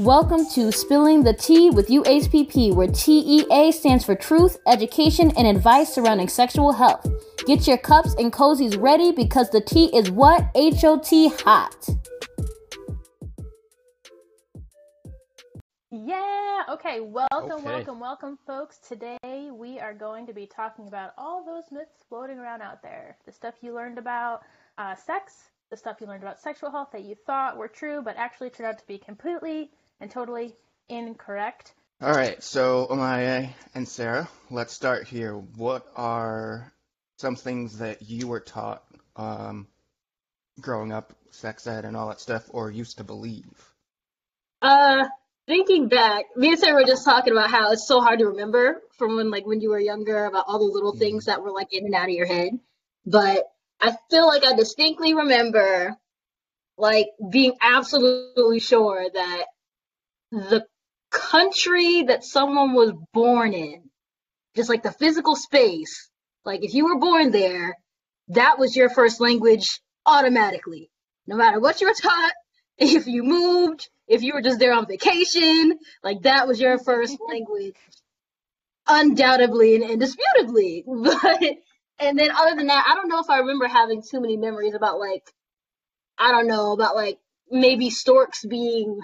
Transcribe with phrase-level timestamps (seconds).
[0.00, 5.92] Welcome to Spilling the Tea with UHPP, where TEA stands for Truth, Education, and Advice
[5.92, 7.06] Surrounding Sexual Health.
[7.44, 10.48] Get your cups and cozies ready because the tea is what?
[10.56, 11.10] HOT
[11.44, 11.86] hot.
[15.90, 17.62] Yeah, okay, welcome, Okay.
[17.62, 18.78] welcome, welcome, folks.
[18.78, 23.18] Today we are going to be talking about all those myths floating around out there.
[23.26, 24.44] The stuff you learned about
[24.78, 28.16] uh, sex, the stuff you learned about sexual health that you thought were true but
[28.16, 30.54] actually turned out to be completely and totally
[30.88, 31.74] incorrect.
[32.02, 35.34] All right, so Amaya and Sarah, let's start here.
[35.34, 36.72] What are
[37.18, 38.82] some things that you were taught
[39.16, 39.68] um,
[40.60, 43.44] growing up, sex ed and all that stuff, or used to believe?
[44.62, 45.04] Uh,
[45.46, 48.80] thinking back, me and Sarah were just talking about how it's so hard to remember
[48.96, 51.72] from when like when you were younger about all the little things that were like
[51.72, 52.58] in and out of your head.
[53.04, 53.44] But
[53.80, 55.96] I feel like I distinctly remember
[56.78, 59.44] like being absolutely sure that
[60.30, 60.64] the
[61.10, 63.90] country that someone was born in,
[64.56, 66.08] just like the physical space,
[66.44, 67.76] like if you were born there,
[68.28, 69.66] that was your first language
[70.06, 70.90] automatically.
[71.26, 72.32] No matter what you were taught,
[72.78, 77.16] if you moved, if you were just there on vacation, like that was your first
[77.28, 77.76] language,
[78.86, 80.84] undoubtedly and indisputably.
[81.02, 81.42] But
[81.98, 84.74] and then other than that, I don't know if I remember having too many memories
[84.74, 85.22] about like
[86.16, 87.18] I don't know about like
[87.50, 89.00] maybe storks being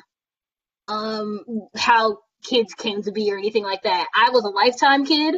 [0.88, 1.40] um
[1.76, 4.08] how kids came to be or anything like that.
[4.14, 5.36] I was a lifetime kid,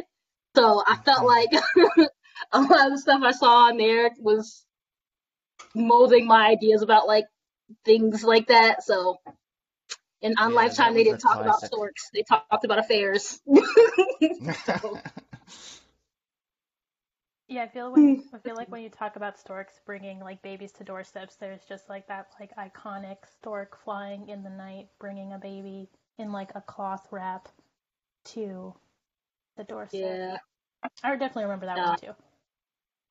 [0.55, 1.49] so I felt like
[2.53, 4.65] a lot of the stuff I saw on there was
[5.75, 7.25] molding my ideas about like
[7.85, 8.83] things like that.
[8.83, 9.17] So,
[10.23, 12.09] and on Yeah, Lifetime, they didn't talk about storks.
[12.13, 13.41] They talked about affairs.
[17.49, 18.21] Yeah, I feel when hmm.
[18.31, 21.89] I feel like when you talk about storks bringing like babies to doorsteps, there's just
[21.89, 25.89] like that like iconic stork flying in the night, bringing a baby
[26.19, 27.49] in like a cloth wrap
[28.25, 28.75] to
[29.57, 30.01] the doorstep.
[30.01, 30.37] yeah.
[31.03, 31.87] I definitely remember that Yeah.
[31.87, 32.15] one too.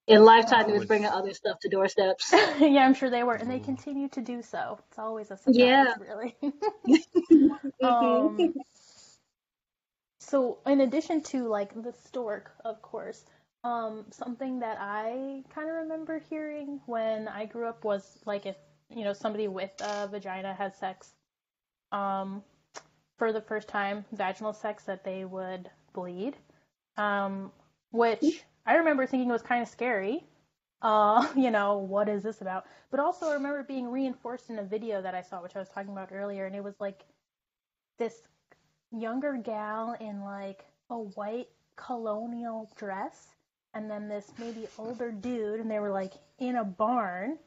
[0.06, 0.78] In Lifetime, they Always.
[0.78, 2.32] was bringing other stuff to doorsteps.
[2.60, 3.64] yeah, I'm sure they were, and they Ooh.
[3.64, 4.78] continue to do so.
[4.88, 5.94] It's always a surprise, Yeah.
[5.98, 6.36] really.
[7.82, 7.86] Mm-hmm.
[7.86, 8.54] um,
[10.20, 13.24] so in addition to like the stork, of course,
[13.64, 18.56] um, something that I kind of remember hearing when I grew up was like if
[18.90, 21.14] you know somebody with a vagina had sex,
[21.92, 22.42] um,
[23.18, 26.36] for the first time, vaginal sex, that they would bleed,
[26.96, 27.50] um,
[27.90, 30.24] which I remember thinking was kind of scary.
[30.82, 32.64] Uh, you know, what is this about?
[32.90, 35.68] But also, I remember being reinforced in a video that I saw, which I was
[35.68, 37.04] talking about earlier, and it was like
[37.98, 38.22] this
[38.92, 43.34] younger gal in like a white colonial dress,
[43.74, 47.38] and then this maybe older dude, and they were like in a barn,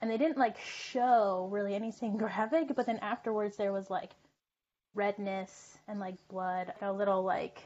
[0.00, 4.10] and they didn't like show really anything graphic, but then afterwards there was like
[4.94, 7.62] redness and like blood, a little like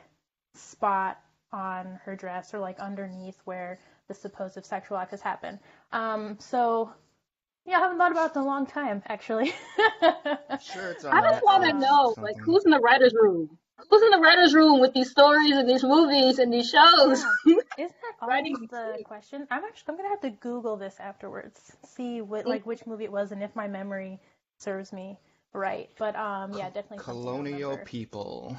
[0.54, 1.18] spot
[1.52, 5.58] on her dress or like underneath where the supposed sexual act has happened.
[5.92, 6.92] Um, so
[7.68, 9.52] yeah, I haven't thought about it in a long time, actually.
[10.60, 13.58] Sure, it's I just want to know, or like, who's in the writer's room?
[13.88, 17.24] Who's in the writer's room with these stories and these movies and these shows?
[17.78, 19.46] Isn't that Writing always the the- question?
[19.50, 23.12] I'm actually I'm gonna have to Google this afterwards, see what like which movie it
[23.12, 24.20] was and if my memory
[24.58, 25.16] serves me
[25.52, 25.88] right.
[25.98, 28.56] But um, yeah, definitely Colonial people.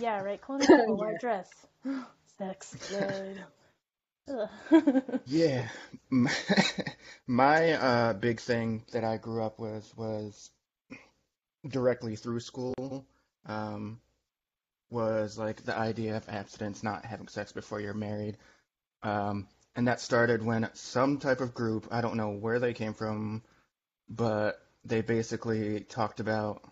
[0.00, 0.40] Yeah, right.
[0.40, 1.04] Colonial people, Yeah.
[1.04, 1.50] white dress,
[2.38, 3.44] sex, good.
[5.26, 5.68] Yeah,
[6.08, 6.32] my,
[7.26, 10.50] my uh, big thing that I grew up with was
[11.68, 13.04] directly through school,
[13.46, 14.00] um,
[14.94, 18.36] was like the idea of abstinence, not having sex before you're married.
[19.02, 22.94] Um, and that started when some type of group, I don't know where they came
[22.94, 23.42] from,
[24.08, 26.62] but they basically talked about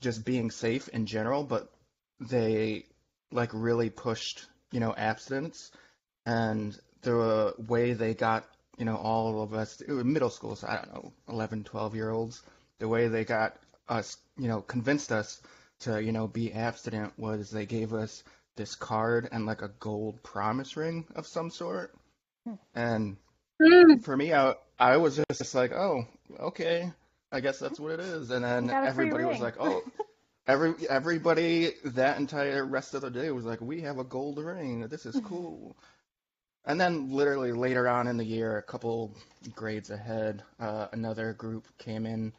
[0.00, 1.72] just being safe in general, but
[2.20, 2.84] they
[3.30, 5.70] like really pushed, you know, abstinence
[6.26, 8.44] and the way they got
[8.78, 11.94] you know all of us it was middle school so i don't know 11 12
[11.94, 12.42] year olds
[12.78, 13.56] the way they got
[13.88, 15.40] us you know convinced us
[15.82, 18.22] to you know be abstinent was they gave us
[18.56, 21.94] this card and like a gold promise ring of some sort.
[22.44, 22.54] Hmm.
[22.74, 23.16] and
[23.60, 26.06] Mm, for me i i was just like oh
[26.40, 26.92] okay.
[27.30, 28.30] I guess that's what it is.
[28.30, 29.82] And then You got a free everybody was like oh.
[30.46, 34.80] Every everybody that entire rest of the day was like we have a gold ring.
[34.88, 35.76] This is cool.
[36.64, 39.14] And then literally later on in the year, a couple
[39.54, 42.32] grades ahead, uh, another group came in,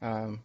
[0.00, 0.42] um,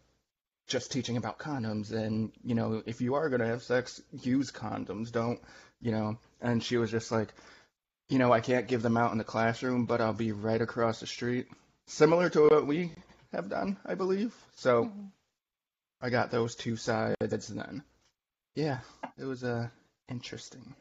[0.68, 5.12] just teaching about condoms and, you know, if you are gonna have sex, use condoms,
[5.12, 5.40] don't,
[5.82, 6.18] you know.
[6.42, 7.34] And she was just like,
[8.10, 11.00] you know, I can't give them out in the classroom, but I'll be right across
[11.00, 11.48] the street.
[11.86, 12.92] Similar to what we
[13.32, 14.36] have done, I believe.
[14.56, 15.12] So Mhm.
[16.02, 17.84] I got those two sides then.
[18.56, 18.80] Yeah,
[19.18, 19.70] it was uh
[20.10, 20.76] interesting.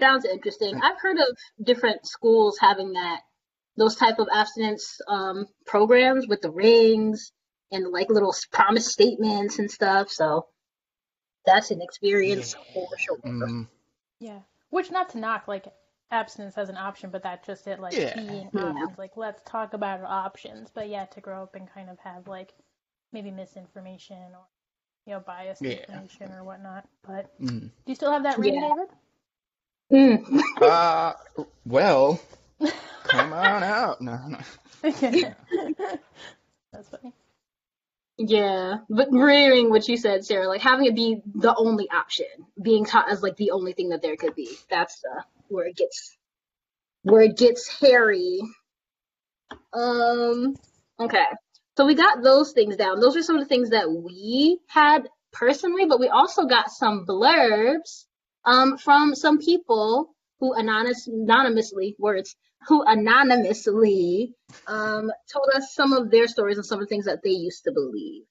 [0.00, 0.80] Sounds interesting.
[0.80, 3.20] I've heard of different schools having that
[3.76, 7.32] those type of abstinence um, programs with the rings
[7.72, 10.10] and like little promise statements and stuff.
[10.10, 10.46] So
[11.46, 12.72] that's an experience Yeah.
[12.74, 13.18] for sure.
[13.18, 13.68] Mm,
[14.18, 14.40] Yeah.
[14.70, 15.72] Which not to knock like
[16.10, 18.12] abstinence as an option, but that just it like Yeah.
[18.14, 18.66] keying Yeah.
[18.70, 18.98] options.
[18.98, 20.70] Like let's talk about our options.
[20.70, 22.52] But yeah, to grow up and kind of have like
[23.12, 24.46] maybe misinformation or
[25.06, 25.78] you know biased Yeah.
[25.80, 26.88] information or whatnot.
[27.02, 27.60] But mm.
[27.60, 28.68] do you still have that ring, Yeah.
[28.68, 28.88] David?
[29.92, 30.40] Mm.
[30.62, 31.14] Uh,
[31.64, 32.20] well,
[33.04, 34.00] come on out.
[34.00, 34.38] No, no.
[36.72, 37.12] That's funny.
[38.22, 42.26] Yeah, but mirroring what you said, Sarah, like having it be the only option,
[42.62, 44.58] being taught as like the only thing that there could be.
[44.68, 46.18] That's uh, where it gets
[47.02, 48.40] where it gets hairy.
[49.72, 50.54] Um,
[51.00, 51.24] okay.
[51.78, 53.00] So we got those things down.
[53.00, 57.06] Those are some of the things that we had personally, but we also got some
[57.06, 58.04] blurbs
[58.44, 64.34] um from some people who anonymous anonymously words who anonymously
[64.66, 67.64] um, told us some of their stories and some of the things that they used
[67.64, 68.22] to believe.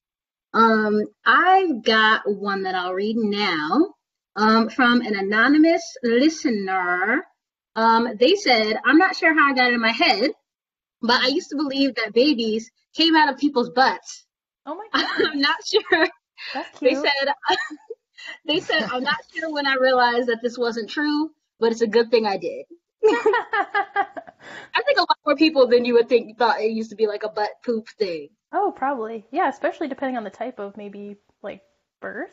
[0.53, 3.93] Um, I've got one that I'll read now
[4.35, 7.23] um, from an anonymous listener.
[7.75, 10.31] Um, they said, I'm not sure how I got it in my head,
[11.01, 14.25] but I used to believe that babies came out of people's butts.
[14.65, 16.07] Oh my god, I'm not sure.
[16.53, 16.91] that's cute.
[16.91, 17.33] They said,
[18.45, 21.87] they said, I'm not sure when I realized that this wasn't true, but it's a
[21.87, 22.65] good thing I did.
[24.73, 27.07] I think a lot more people than you would think thought it used to be
[27.07, 28.29] like a butt poop thing.
[28.51, 29.25] oh, probably.
[29.31, 31.61] Yeah, especially depending on the type of maybe like
[32.01, 32.31] birth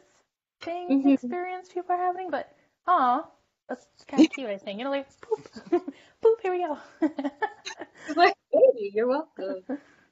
[0.62, 1.06] thing Mhm.
[1.06, 2.30] experience people are having.
[2.30, 2.50] But
[2.86, 3.26] aw,
[3.68, 4.48] that's kind of cute.
[4.50, 5.48] I think you know, like poop,
[6.22, 6.40] poop.
[6.42, 6.78] Here we go.
[8.14, 9.62] Like, hey, you're welcome.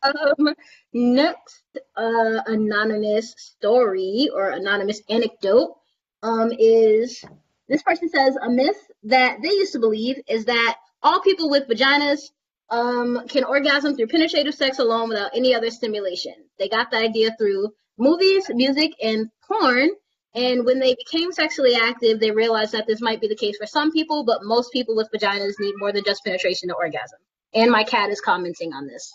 [0.02, 0.54] Um,
[0.92, 1.64] next,
[1.96, 5.76] uh, anonymous story or anonymous anecdote,
[6.22, 7.24] um, is
[7.68, 11.68] this person says a myth that they used to believe is that all people with
[11.68, 12.30] vaginas,
[12.70, 16.34] um, can orgasm through penetrative sex alone without any other stimulation.
[16.58, 19.90] They got the idea through movies, music, and porn.
[20.34, 23.66] And when they became sexually active, they realized that this might be the case for
[23.66, 27.18] some people, but most people with vaginas need more than just penetration to orgasm.
[27.54, 29.14] And my cat is commenting on this.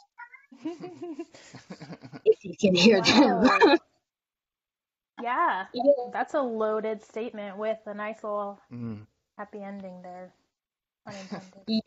[2.25, 3.79] If you can hear them.
[5.19, 5.23] Wow.
[5.23, 6.09] yeah, yeah.
[6.11, 9.05] that's a loaded statement with a nice little Mm.
[9.37, 10.33] happy ending there.
[11.05, 11.63] Unintended.
[11.67, 11.81] Yeah.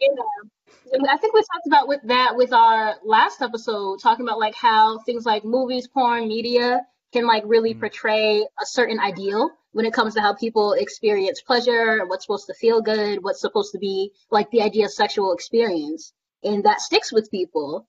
[0.93, 4.55] And I think we talked about with that with our last episode, talking about like
[4.55, 6.81] how things like movies, porn, media
[7.12, 7.81] can like really Mm.
[7.81, 12.55] portray a certain ideal when it comes to how people experience pleasure, what's supposed to
[12.55, 16.12] feel good, what's supposed to be like the idea of sexual experience.
[16.43, 17.87] And that sticks with people,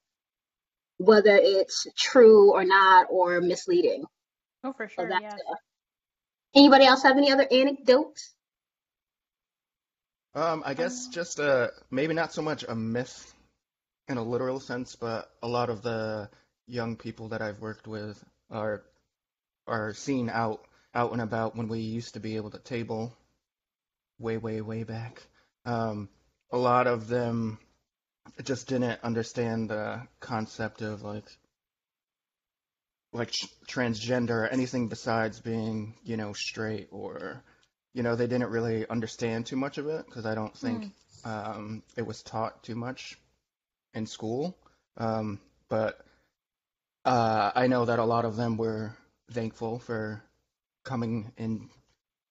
[0.97, 4.05] whether it's true or not or misleading.
[4.63, 5.09] Oh, for sure.
[5.09, 5.35] that's Yeah.
[6.55, 8.33] Anybody else have any other anecdotes?
[10.35, 13.33] Um, I guess just uh maybe not so much a myth
[14.07, 16.29] in a literal sense, but a lot of the
[16.67, 18.83] young people that I've worked with are
[19.67, 20.61] are seen out
[20.95, 23.15] out and about when we used to be able to table
[24.19, 25.21] way, way, way back.
[25.65, 26.09] Um,
[26.51, 27.57] a lot of them
[28.43, 31.25] just didn't understand the concept of like
[33.13, 37.43] like tr- transgender or anything besides being, you know, straight or
[37.93, 40.91] you know, they didn't really understand too much of it because I don't think
[41.25, 43.17] um, it was taught too much
[43.93, 44.57] in school.
[44.97, 45.39] Um,
[45.69, 45.99] but
[47.05, 48.95] uh, I know that a lot of them were
[49.31, 50.23] thankful for
[50.83, 51.69] coming in,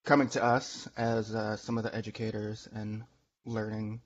[0.05, 3.05] coming to us as uh, some of the educators and
[3.45, 4.01] learning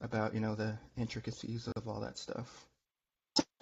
[0.00, 2.66] about, you know, the intricacies of all that stuff.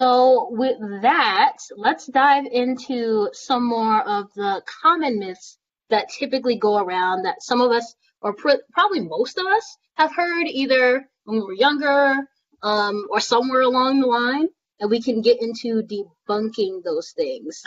[0.00, 5.56] So with that, let's dive into some more of the common myths
[5.90, 10.14] that typically go around that some of us, or pr- probably most of us, have
[10.14, 12.28] heard either when we were younger
[12.62, 14.48] um, or somewhere along the line,
[14.80, 17.62] and we can get into debunking those things.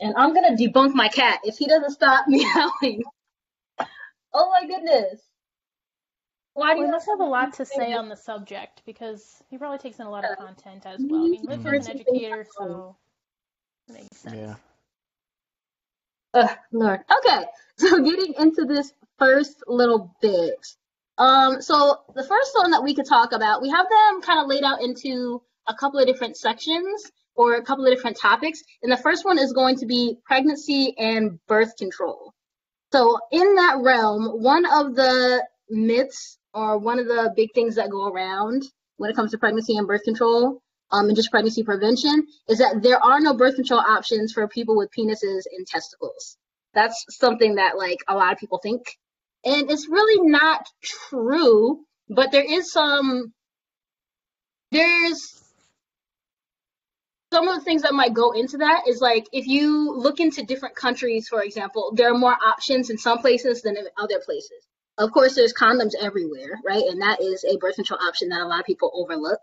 [0.00, 3.04] And I'm gonna debunk my cat if he doesn't stop meowing.
[4.34, 5.20] oh my goodness!
[6.54, 8.82] Why do Well, you he must have a lot to say say on the subject
[8.84, 11.24] because he probably takes in a lot of content as well.
[11.24, 11.78] I mean, Liv Mhm.
[11.78, 12.96] is an educator, so
[13.88, 14.36] it makes sense.
[14.36, 14.56] Yeah.
[16.34, 17.00] Ugh, Lord.
[17.18, 20.66] Okay, so getting into this first little bit.
[21.18, 24.46] Um, so the first one that we could talk about, we have them kind of
[24.46, 28.62] laid out into a couple of different sections or a couple of different topics.
[28.82, 32.32] And the first one is going to be pregnancy and birth control.
[32.92, 37.90] So in that realm, one of the myths or one of the big things that
[37.90, 38.62] go around
[38.96, 42.82] when it comes to pregnancy and birth control um, and just pregnancy prevention is that
[42.82, 46.36] there are no birth control options for people with penises and testicles.
[46.74, 48.82] That's something that like a lot of people think,
[49.44, 51.84] and it's really not true.
[52.08, 53.32] But there is some,
[54.70, 55.42] there's
[57.32, 60.42] some of the things that might go into that is like if you look into
[60.42, 64.66] different countries, for example, there are more options in some places than in other places.
[64.98, 66.84] Of course, there's condoms everywhere, right?
[66.84, 69.40] And that is a birth control option that a lot of people overlook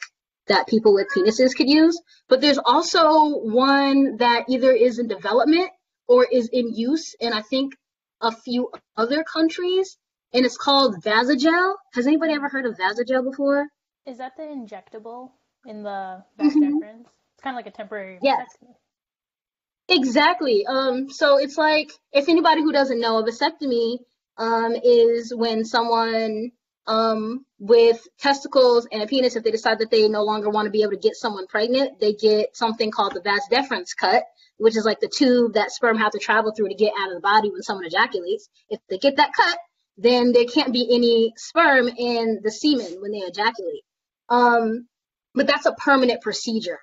[0.47, 1.99] that people with penises could use.
[2.27, 5.69] But there's also one that either is in development
[6.07, 7.73] or is in use in I think
[8.21, 9.97] a few other countries,
[10.33, 11.75] and it's called Vasalgel.
[11.93, 13.67] Has anybody ever heard of Vasalgel before?
[14.05, 15.31] Is that the injectable
[15.65, 16.77] in the vas mm-hmm.
[16.77, 17.05] deferens?
[17.05, 18.47] It's kind of like a temporary yes.
[18.61, 18.75] vasectomy.
[19.87, 20.65] Exactly.
[20.67, 23.99] Um, so it's like if anybody who doesn't know, a vasectomy
[24.39, 26.51] um, is when someone
[26.87, 30.71] um, with testicles and a penis, if they decide that they no longer want to
[30.71, 34.23] be able to get someone pregnant, they get something called the vas deferens cut,
[34.57, 37.15] which is like the tube that sperm have to travel through to get out of
[37.15, 38.49] the body when someone ejaculates.
[38.69, 39.57] If they get that cut,
[39.97, 43.83] then there can't be any sperm in the semen when they ejaculate.
[44.29, 44.87] Um,
[45.35, 46.79] but that's a permanent procedure.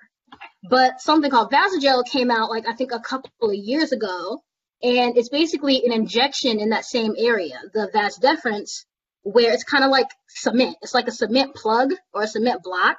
[0.69, 4.43] But something called Vasalgel came out like I think a couple of years ago,
[4.83, 8.85] and it's basically an injection in that same area, the vas deferens,
[9.23, 10.77] where it's kind of like cement.
[10.81, 12.97] It's like a cement plug or a cement block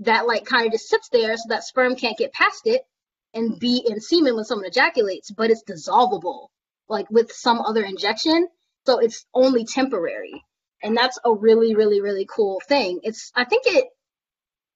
[0.00, 2.82] that like kind of just sits there so that sperm can't get past it
[3.32, 6.48] and be in semen when someone ejaculates, but it's dissolvable,
[6.88, 8.48] like with some other injection.
[8.86, 10.44] So it's only temporary.
[10.82, 13.00] And that's a really, really, really cool thing.
[13.02, 13.86] It's I think it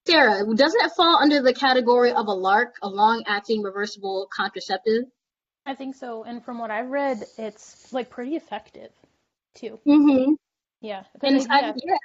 [0.06, 5.04] Sarah, doesn't it fall under the category of a LARC, a long acting reversible contraceptive?
[5.66, 6.24] I think so.
[6.24, 8.90] And from what I've read, it's like pretty effective
[9.54, 9.78] too.
[9.86, 10.34] Mm-hmm.
[10.80, 11.04] Yeah.
[11.22, 11.96] And I, yeah, yeah.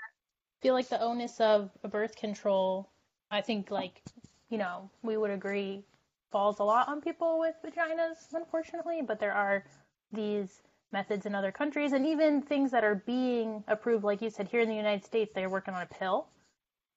[0.61, 2.89] feel like the onus of birth control,
[3.29, 4.01] I think like,
[4.49, 5.83] you know, we would agree
[6.31, 9.65] falls a lot on people with vaginas, unfortunately, but there are
[10.11, 10.61] these
[10.91, 14.61] methods in other countries and even things that are being approved, like you said, here
[14.61, 16.27] in the United States, they're working on a pill,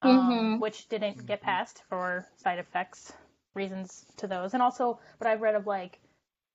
[0.02, 0.60] um, mm-hmm.
[0.60, 3.12] which didn't get passed for side effects
[3.54, 4.54] reasons to those.
[4.54, 5.98] And also, but I've read of like,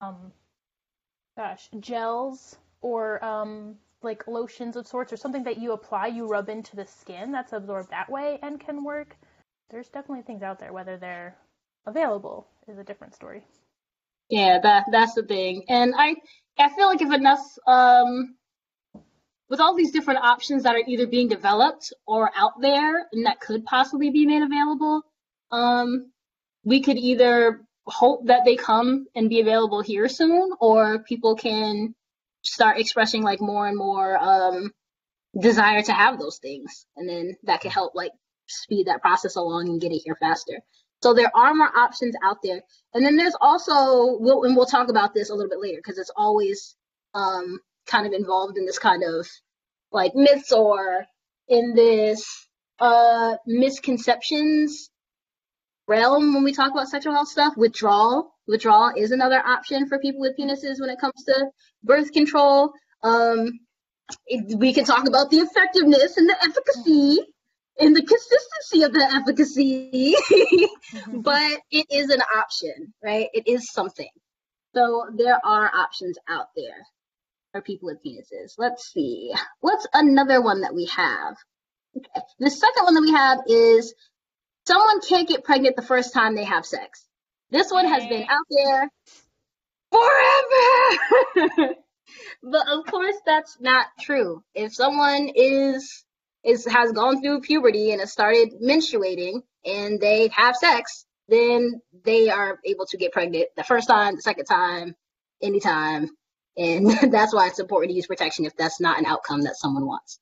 [0.01, 0.31] um,
[1.37, 6.49] gosh, gels or um, like lotions of sorts or something that you apply, you rub
[6.49, 9.15] into the skin that's absorbed that way and can work.
[9.69, 11.35] There's definitely things out there, whether they're
[11.85, 13.43] available is a different story.
[14.29, 15.63] Yeah, that that's the thing.
[15.69, 16.15] And I
[16.59, 18.35] I feel like if enough um
[19.49, 23.39] with all these different options that are either being developed or out there and that
[23.39, 25.01] could possibly be made available,
[25.51, 26.11] um,
[26.65, 31.95] we could either hope that they come and be available here soon, or people can
[32.43, 34.71] start expressing like more and more um,
[35.39, 38.11] desire to have those things, and then that can help like
[38.47, 40.59] speed that process along and get it here faster.
[41.03, 42.61] So there are more options out there,
[42.93, 45.97] and then there's also we'll and we'll talk about this a little bit later because
[45.97, 46.75] it's always
[47.13, 49.27] um, kind of involved in this kind of
[49.91, 51.05] like myths or
[51.47, 52.47] in this
[52.79, 54.89] uh, misconceptions
[55.87, 57.55] realm when we talk about sexual health stuff.
[57.57, 61.47] Withdrawal, withdrawal is another option for people with penises when it comes to
[61.83, 62.71] birth control.
[63.03, 63.59] Um,
[64.25, 67.19] it, we can talk about the effectiveness and the efficacy
[67.79, 71.21] and the consistency of the efficacy, mm-hmm.
[71.21, 73.27] but it is an option, right?
[73.33, 74.09] It is something.
[74.73, 76.85] So there are options out there
[77.51, 78.53] for people with penises.
[78.57, 79.33] Let's see.
[79.59, 81.35] What's another one that we have?
[81.95, 82.25] Okay.
[82.39, 83.93] The second one that we have is
[84.67, 87.05] someone can't get pregnant the first time they have sex.
[87.49, 88.91] This one has been out there
[89.91, 91.75] forever.
[92.43, 94.43] but of course that's not true.
[94.53, 96.03] If someone is
[96.43, 102.29] is has gone through puberty and has started menstruating and they have sex, then they
[102.29, 104.95] are able to get pregnant the first time, the second time,
[105.41, 106.09] anytime.
[106.57, 109.85] And that's why it's important to use protection if that's not an outcome that someone
[109.85, 110.19] wants.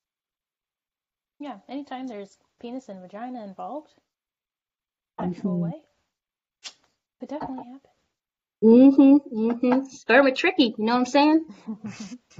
[1.39, 3.93] Yeah, anytime there's penis and vagina involved,
[5.19, 5.63] actual mm-hmm.
[5.63, 5.81] way,
[7.19, 7.89] could definitely happen.
[8.63, 9.51] Mm-hmm.
[9.51, 9.86] Mm-hmm.
[9.88, 11.45] Sperm are tricky, you know what I'm saying?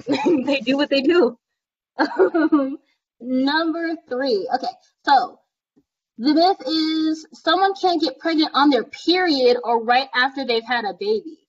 [0.46, 1.38] they do what they do.
[3.20, 4.50] Number three.
[4.54, 4.68] Okay,
[5.06, 5.40] so
[6.18, 10.86] the myth is someone can't get pregnant on their period or right after they've had
[10.86, 11.40] a baby.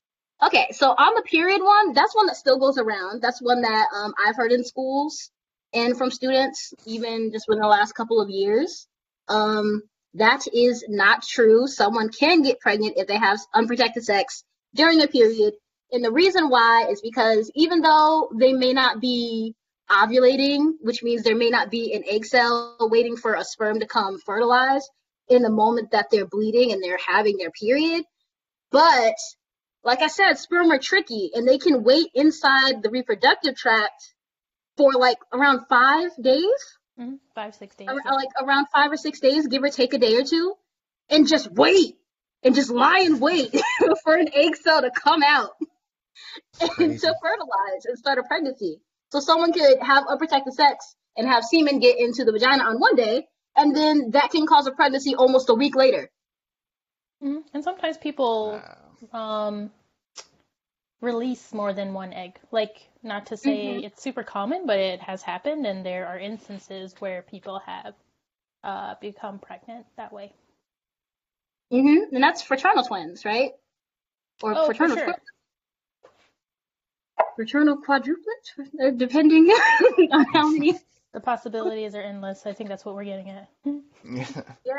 [0.44, 3.22] Okay, so on the period one, that's one that still goes around.
[3.22, 5.30] That's one that um, I've heard in schools
[5.72, 8.86] and from students, even just within the last couple of years.
[9.28, 9.82] Um,
[10.18, 11.66] that is not true.
[11.66, 14.44] Someone can get pregnant if they have unprotected sex
[14.74, 15.54] during a period.
[15.92, 19.54] And the reason why is because even though they may not be
[19.90, 23.86] ovulating, which means there may not be an egg cell waiting for a sperm to
[23.86, 24.88] come fertilize,
[25.28, 28.04] in the moment that they're bleeding and they're having their period.
[28.70, 29.14] But
[29.84, 34.14] like I said, sperm are tricky and they can wait inside the reproductive tract
[34.76, 37.88] for like around five days, hmm Five, six days.
[37.88, 38.12] or, yeah.
[38.12, 40.54] like around five or six days, give or take a day or two,
[41.10, 41.96] and just wait
[42.42, 43.54] and just lie and wait
[44.04, 45.50] for an egg cell to come out
[46.60, 48.80] and to fertilize and start a pregnancy.
[49.10, 52.96] So someone could have unprotected sex and have semen get into the vagina on one
[52.96, 53.26] day,
[53.56, 56.10] and then that can cause a pregnancy almost a week later.
[57.22, 57.44] Mhm.
[57.54, 58.60] And sometimes people
[59.12, 59.48] Wow.
[59.48, 59.70] um,
[61.00, 62.38] release more than one egg.
[62.50, 63.84] Like, not to say Mhm.
[63.84, 67.94] it's super common, but it has happened, and there are instances where people have
[68.64, 70.32] uh, become pregnant that way.
[71.70, 73.52] hmm And that's fraternal twins, right?
[74.42, 75.04] Or Oh, for fraternal sure.
[75.04, 75.14] tri-
[77.36, 79.44] fraternal quadruplets, uh, depending
[80.12, 80.74] on how many.
[81.12, 82.44] The possibilities are endless.
[82.44, 83.48] I think that's what we're getting at.
[84.04, 84.26] Yeah.
[84.64, 84.74] Yeah.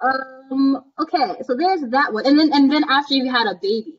[0.00, 0.84] Um.
[1.00, 1.42] Okay.
[1.44, 3.98] So there's that one, and then and then after you had a baby,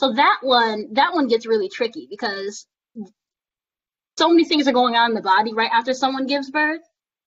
[0.00, 2.66] so that one that one gets really tricky because
[4.16, 6.80] so many things are going on in the body right after someone gives birth,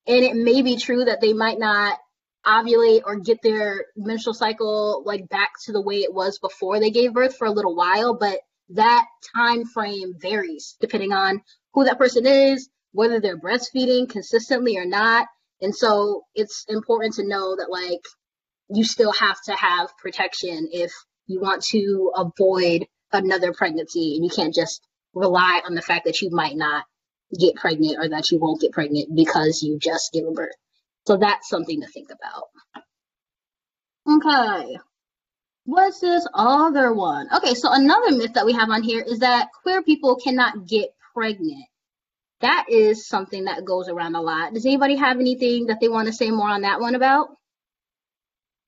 [0.07, 1.99] and it may be true that they might not
[2.47, 6.89] ovulate or get their menstrual cycle like back to the way it was before they
[6.89, 8.39] gave birth for a little while, but
[8.69, 11.43] that time frame varies depending on
[11.75, 15.27] who that person is, whether they're breastfeeding consistently or not.
[15.61, 18.03] And so it's important to know that like
[18.69, 20.91] you still have to have protection if
[21.27, 24.81] you want to avoid another pregnancy and you can't just
[25.13, 26.85] rely on the fact that you might not
[27.39, 30.55] get pregnant or that you won't get pregnant because you just give birth.
[31.05, 32.45] So that's something to think about.
[34.09, 34.77] Okay.
[35.65, 37.29] What's this other one?
[37.33, 40.93] Okay, so another myth that we have on here is that queer people cannot get
[41.13, 41.65] pregnant.
[42.41, 44.53] That is something that goes around a lot.
[44.53, 47.29] Does anybody have anything that they want to say more on that one about?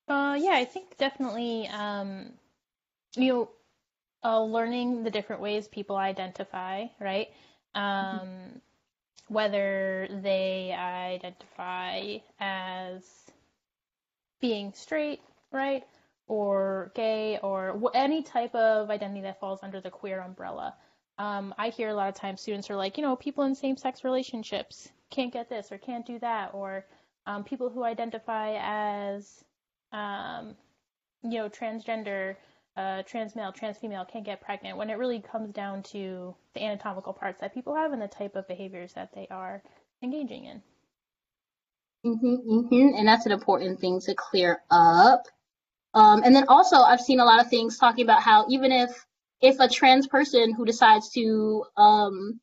[0.08, 2.32] Uh, yeah, I think definitely, um,
[3.16, 3.50] you know,
[4.24, 7.30] uh, learning the different ways people identify, right?
[7.76, 8.62] Um,
[9.28, 13.04] whether they identify as
[14.42, 15.84] being straight, right?
[16.28, 20.76] Or gay, or wh- any type of identity that falls under the queer umbrella.
[21.18, 24.04] Um, I hear a lot of times students are like, you know, people in same-sex
[24.04, 26.86] relationships can't get this or can't do that, or
[27.26, 29.44] um, people who identify as
[29.92, 30.56] um,
[31.24, 32.36] you know, transgender,
[32.78, 36.64] uh, trans male, trans female can't get pregnant when it really comes down to the
[36.64, 39.64] anatomical parts that people have and the type of behaviors that they are
[40.04, 40.62] engaging in.
[42.04, 45.24] hmm hmm And that's an important thing to clear up.
[45.94, 49.06] Um, and then also, I've seen a lot of things talking about how even if
[49.42, 52.40] if a trans person who decides to um,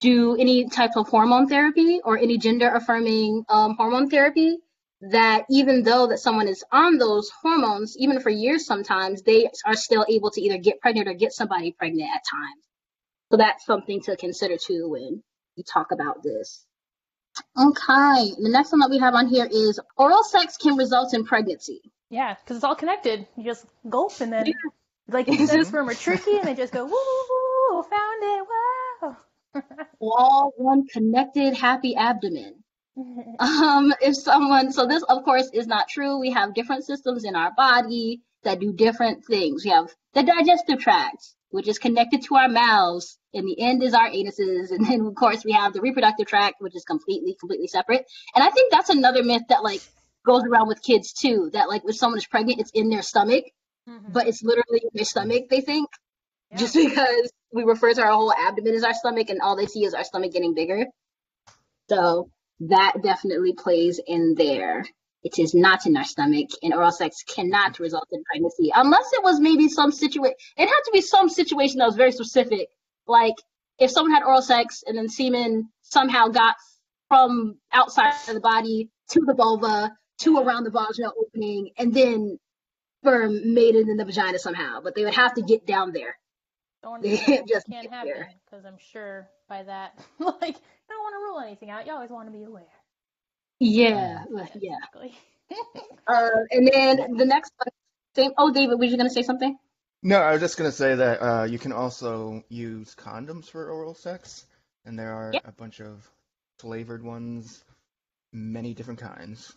[0.00, 4.58] do any type of hormone therapy or any gender affirming um, hormone therapy,
[5.10, 9.76] that even though that someone is on those hormones, even for years sometimes, they are
[9.76, 12.64] still able to either get pregnant or get somebody pregnant at times.
[13.30, 15.22] So that's something to consider too when
[15.56, 16.64] you talk about this.
[17.58, 21.24] Okay, the next one that we have on here is oral sex can result in
[21.24, 21.80] pregnancy.
[22.10, 23.26] Yeah, because it's all connected.
[23.36, 24.54] You just gulp and then,
[25.08, 28.46] like, you said, sperm are tricky and they just go, woo, woo, woo, found it,
[29.02, 29.16] wow.
[30.00, 32.63] All one connected happy abdomen.
[33.40, 36.18] Um, if someone, so this of course is not true.
[36.18, 39.64] We have different systems in our body that do different things.
[39.64, 43.94] We have the digestive tract, which is connected to our mouths, and the end is
[43.94, 47.66] our anuses, and then of course we have the reproductive tract, which is completely, completely
[47.66, 48.04] separate.
[48.34, 49.80] And I think that's another myth that like
[50.24, 51.50] goes around with kids too.
[51.52, 53.44] That like if someone is pregnant, it's in their stomach,
[53.88, 54.12] Mhm.
[54.12, 55.44] but it's literally in their stomach.
[55.50, 55.88] They think
[56.52, 56.58] Yeah.
[56.58, 59.84] just because we refer to our whole abdomen as our stomach, and all they see
[59.84, 60.86] is our stomach getting bigger.
[61.90, 62.30] So
[62.60, 64.84] that definitely plays in there.
[65.22, 69.22] It is not in our stomach, and oral sex cannot result in pregnancy unless it
[69.22, 70.36] was maybe some situation.
[70.56, 72.68] It had to be some situation that was very specific,
[73.06, 73.34] like
[73.78, 76.56] if someone had oral sex and then semen somehow got
[77.08, 82.38] from outside of the body to the vulva to around the vaginal opening, and then
[83.02, 84.80] sperm made it in the vagina somehow.
[84.82, 86.16] But they would have to get down there.
[86.82, 87.16] Don't They
[87.48, 90.56] just can't happen because I'm sure by that, like,
[90.88, 91.86] I don't want to rule anything out.
[91.86, 92.62] You always want to be aware.
[93.60, 94.46] Yeah, yeah.
[94.54, 95.14] Exactly.
[96.06, 97.68] Uh, and then the next one,
[98.16, 98.32] same.
[98.36, 99.56] Oh, David, were you gonna say something?
[100.02, 103.94] No, I was just gonna say that uh, you can also use condoms for oral
[103.94, 104.46] sex,
[104.84, 105.42] and there are Yep.
[105.46, 106.10] a bunch of
[106.58, 107.64] flavored ones,
[108.32, 109.54] many different kinds.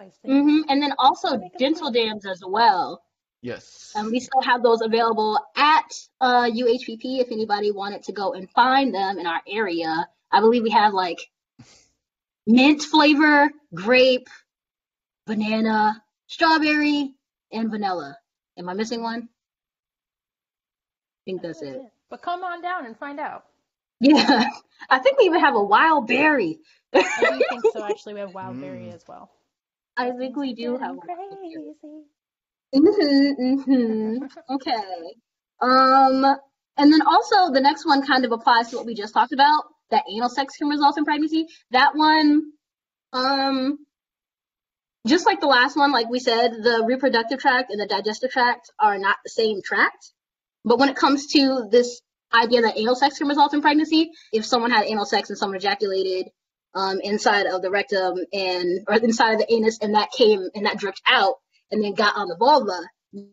[0.00, 0.68] Mm-hmm.
[0.68, 3.02] And then also dental dams as well.
[3.42, 3.92] Yes.
[3.94, 8.50] And we still have those available at uh, UHPP if anybody wanted to go and
[8.50, 10.08] find them in our area.
[10.32, 11.18] I believe we have like
[12.46, 14.28] mint flavor, grape,
[15.26, 17.14] banana, strawberry,
[17.52, 18.16] and vanilla.
[18.58, 19.22] Am I missing one?
[19.22, 21.80] I think that's it.
[22.08, 23.44] But come on down and find out.
[24.00, 24.44] Yeah,
[24.90, 26.58] I think we even have a wild berry.
[26.94, 27.84] I do think so.
[27.84, 28.94] Actually, we have wild berry Mm.
[28.94, 29.30] as well.
[29.96, 30.96] I think we do Getting have.
[30.96, 31.28] wild berry.
[31.40, 32.04] crazy.
[32.74, 34.30] Mhm, mhm.
[34.48, 35.14] Okay.
[35.60, 36.24] Um,
[36.76, 39.64] and then also the next one kind of applies to what we just talked about,
[39.90, 41.46] that anal sex can result in pregnancy.
[41.70, 42.52] That one,
[43.12, 43.78] um,
[45.06, 48.70] just like the last one, like we said, the reproductive tract and the digestive tract
[48.78, 50.12] are not the same tract.
[50.64, 52.00] But when it comes to this
[52.34, 55.56] idea that anal sex can result in pregnancy, if someone had anal sex and someone
[55.56, 56.28] ejaculated
[56.74, 60.66] um, inside of the rectum and or inside of the anus and that came and
[60.66, 61.36] that dripped out
[61.70, 62.80] and then got on the vulva,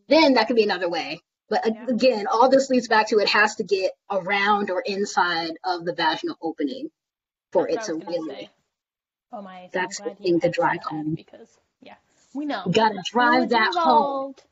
[0.08, 1.22] then that could be another way.
[1.49, 1.86] But uh, Yeah.
[1.88, 5.93] again, all this leads back to it has to get around or inside of the
[5.93, 6.89] vaginal opening
[7.51, 8.49] for That's it to really.
[9.31, 11.15] Oh my, That's the thing to drive home.
[11.15, 11.49] because
[11.81, 11.95] yeah,
[12.33, 12.63] we know.
[12.65, 13.97] You gotta drive that home.
[13.97, 14.43] involved.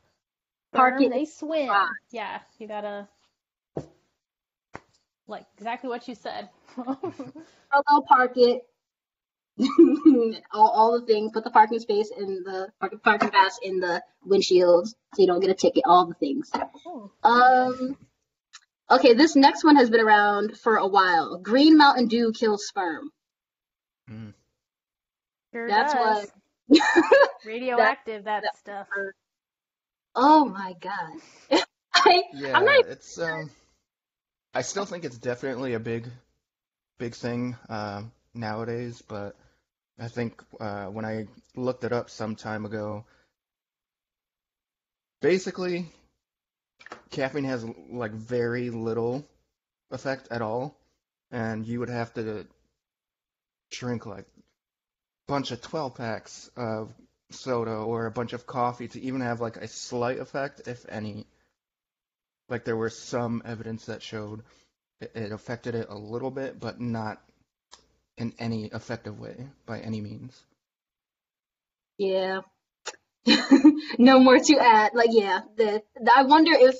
[0.72, 1.66] Park Sperm, it They swim.
[1.66, 1.88] drive.
[2.10, 3.08] Yeah, you gotta
[5.26, 6.48] like exactly what you said.
[6.76, 8.62] Parallel park it.
[10.52, 11.32] all, all the things.
[11.32, 15.40] Put the parking space in the parking parking pass in the windshields so you don't
[15.40, 15.84] get a ticket.
[15.86, 16.50] All the things.
[16.86, 17.96] Oh, Um.
[18.88, 21.38] Okay, this next one has been around for a while.
[21.38, 23.10] Green Mountain Dew kills sperm.
[24.08, 24.32] Mm.
[25.52, 26.30] sure That's does.
[26.68, 26.80] what.
[27.44, 28.86] radioactive that, that- stuff.
[30.14, 31.60] oh my god.
[31.94, 33.50] I Yeah, I'm not it's um
[34.54, 36.08] I still think it's definitely a big
[36.98, 39.34] big thing um nowadays, but
[39.98, 43.04] I think uh when I looked it up some time ago,
[45.20, 45.86] basically
[47.10, 49.26] caffeine has like very little
[49.90, 50.76] effect at all,
[51.30, 52.46] and you would have to
[53.70, 54.42] drink like a
[55.26, 56.92] bunch of 12 packs of
[57.30, 61.26] soda or a bunch of coffee to even have like a slight effect, if any.
[62.48, 64.42] Like there was some evidence that showed
[65.00, 67.20] it, it affected it a little bit, but not
[68.18, 70.42] in any effective way by any means.
[71.98, 72.40] Yeah.
[73.98, 74.92] no more to add.
[74.94, 76.76] Like, yeah, the, the I wonder if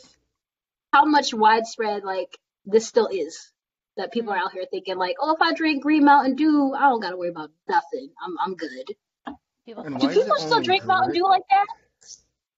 [0.93, 3.53] how much widespread like this still is.
[3.97, 6.91] That people are out here thinking like, oh, if I drink Green Mountain Dew, I
[6.91, 8.11] don't gotta worry about nothing.
[8.23, 8.95] I'm I'm good.
[9.65, 11.67] People Do why is it people still only drink Mountain Dew like that?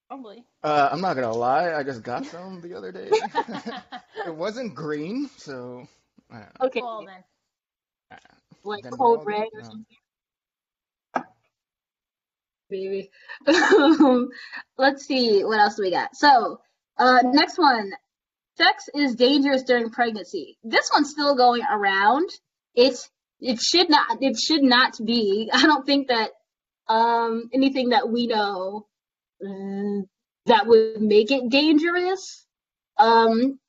[0.09, 0.43] Probably.
[0.63, 3.09] Uh, I'm not gonna lie, I just got some the other day.
[4.25, 5.87] It wasn't green, so
[6.29, 6.67] I don't know.
[6.67, 8.19] Okay, well then.
[8.63, 9.85] Like cold all red or something.
[12.69, 13.09] Maybe.
[14.77, 16.15] Let's see what else we got.
[16.15, 16.59] So,
[16.97, 17.91] uh, next one.
[18.57, 20.57] Sex is dangerous during pregnancy.
[20.63, 22.29] This one's still going around.
[22.75, 25.49] It's it should not it should not be.
[25.53, 26.31] I don't think that
[26.87, 28.85] um anything that we know
[29.41, 30.07] mm,
[30.45, 32.45] that would make it dangerous.
[32.97, 33.59] Um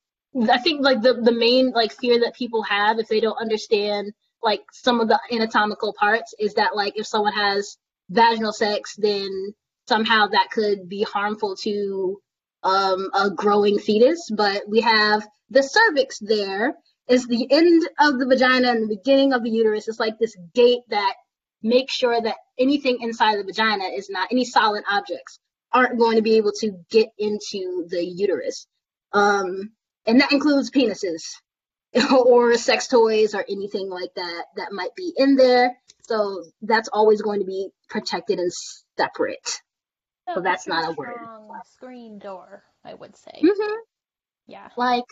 [0.49, 4.13] I think like the the main like fear that people have if they don't understand
[4.43, 7.77] like some of the anatomical parts is that like if someone has
[8.09, 9.55] vaginal sex then
[9.91, 12.21] somehow that could be harmful to
[12.63, 14.31] um, a growing fetus.
[14.35, 16.75] But we have the cervix there.
[17.09, 19.89] Is the end of the vagina and the beginning of the uterus.
[19.89, 21.15] It's like this gate that
[21.61, 25.41] makes sure that anything inside the vagina is not any solid objects
[25.73, 28.67] aren't going to be able to get into the uterus.
[29.13, 29.73] Um,
[30.07, 31.23] and that includes penises
[32.13, 35.77] or sex toys or anything like that that might be in there.
[36.03, 38.53] So that's always going to be protected and
[38.97, 39.61] separate.
[40.35, 41.19] So that's not a word.
[41.75, 43.33] Screen door, I would say.
[43.41, 43.75] hmm
[44.47, 44.69] Yeah.
[44.77, 45.05] Like,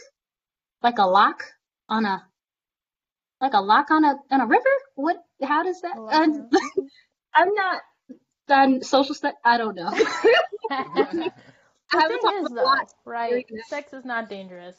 [0.82, 1.42] like a lock
[1.88, 2.24] on a,
[3.40, 4.64] like a lock on a on a river.
[4.94, 5.16] What?
[5.42, 5.96] How does that?
[5.96, 6.26] Uh,
[7.34, 7.80] I'm not
[8.46, 9.34] done social stuff.
[9.44, 9.90] I don't know.
[10.70, 11.30] I
[11.90, 13.46] haven't talked is, though, right?
[13.68, 14.76] Sex is not dangerous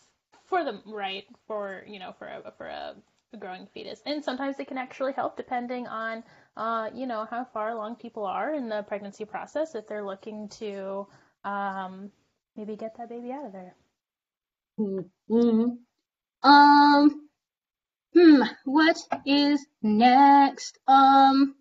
[0.50, 2.96] for the right for you know for a for a,
[3.34, 6.24] a growing fetus, and sometimes it can actually help depending on
[6.58, 10.50] uh you know how far along people are in the pregnancy process if they're looking
[10.50, 11.08] to
[11.46, 12.12] um
[12.58, 13.76] maybe get that baby out of there.
[14.78, 15.66] hmm
[16.44, 17.30] Um.
[18.14, 18.44] Hmm.
[18.66, 20.80] What is next?
[20.88, 21.56] Um.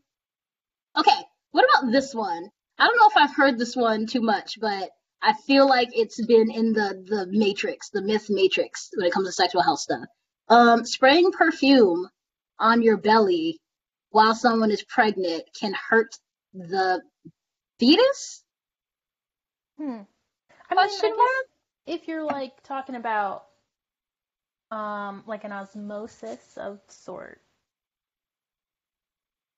[0.98, 1.20] Okay.
[1.52, 2.50] What about this one?
[2.78, 4.90] I don't know if I've heard this one too much, but
[5.22, 9.26] I feel like it's been in the the matrix, the myth matrix, when it comes
[9.28, 10.06] to sexual health stuff.
[10.48, 12.08] Um, spraying perfume
[12.58, 13.60] on your belly
[14.10, 16.16] while someone is pregnant can hurt
[16.54, 17.02] the
[17.78, 18.42] fetus.
[19.76, 20.02] Hmm.
[20.70, 21.42] I mean, I
[21.86, 23.44] if you're like talking about
[24.70, 27.40] um like an osmosis of sort,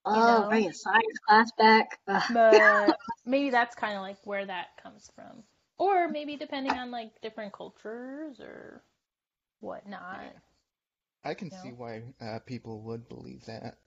[0.04, 0.48] Oh, know?
[0.48, 2.00] bring a science class back.
[2.28, 5.44] But maybe that's kind of like where that comes from.
[5.78, 8.82] Or maybe depending on like different cultures or
[9.60, 10.34] whatnot.
[11.24, 11.62] I can No.
[11.62, 13.78] see why uh, people would believe that.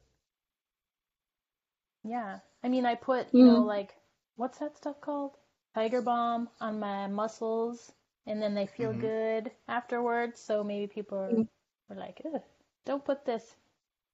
[2.03, 2.39] Yeah.
[2.63, 3.63] I mean, I put, you know, Mm.
[3.63, 3.95] like,
[4.35, 5.37] what's that stuff called?
[5.73, 7.91] Tiger Balm on my muscles,
[8.25, 8.93] and then they feel Mhm.
[8.93, 10.39] good afterwards.
[10.39, 11.47] So maybe people are, Mm.
[11.89, 12.41] are like, Ugh,
[12.85, 13.55] don't put this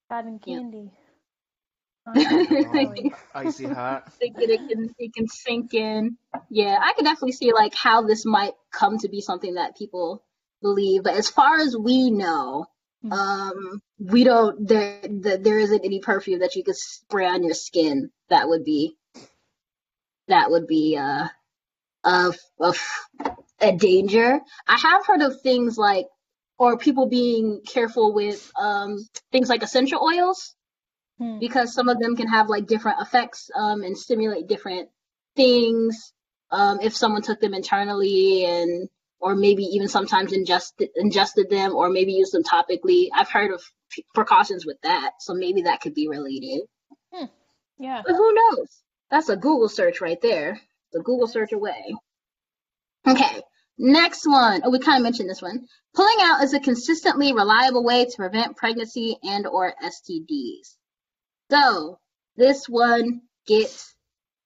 [0.10, 0.60] cotton Yeah.
[0.60, 1.89] candy on Tiger my Balm, belly.
[3.36, 4.12] icy hot.
[4.20, 6.18] Thinking it can it can sink in.
[6.50, 10.24] Yeah, I can definitely see like how this might come to be something that people
[10.62, 11.04] believe.
[11.04, 12.66] But as far as we know,
[13.02, 13.14] Hmm.
[13.14, 17.54] um, we don't there th- there isn't any perfume that you could spray on your
[17.54, 18.98] skin that would be
[20.28, 21.28] that would be uh
[22.04, 22.78] of of
[23.62, 24.40] a danger.
[24.68, 26.08] I have heard of things like
[26.58, 28.98] or people being careful with um
[29.32, 30.56] things like essential oils
[31.20, 31.38] Hmm.
[31.38, 34.88] because some of them can have like different effects um, and stimulate different
[35.36, 36.14] things
[36.52, 38.88] um, if someone took them internally and
[39.20, 43.10] or maybe even sometimes ingested ingested them or maybe used them topically.
[43.14, 43.62] I've heard of
[44.16, 46.62] precautions with that so maybe that could be related
[47.78, 48.02] Yeah.
[48.06, 48.82] but who knows?
[49.12, 50.62] That's a google search right there.
[50.94, 51.96] The google search away.
[53.06, 53.42] Okay
[53.78, 54.62] next one.
[54.64, 55.68] Oh we kind of mentioned this one.
[55.96, 60.76] Pulling out is a consistently reliable way to prevent pregnancy and or stds
[61.50, 62.00] so
[62.36, 63.94] this one gets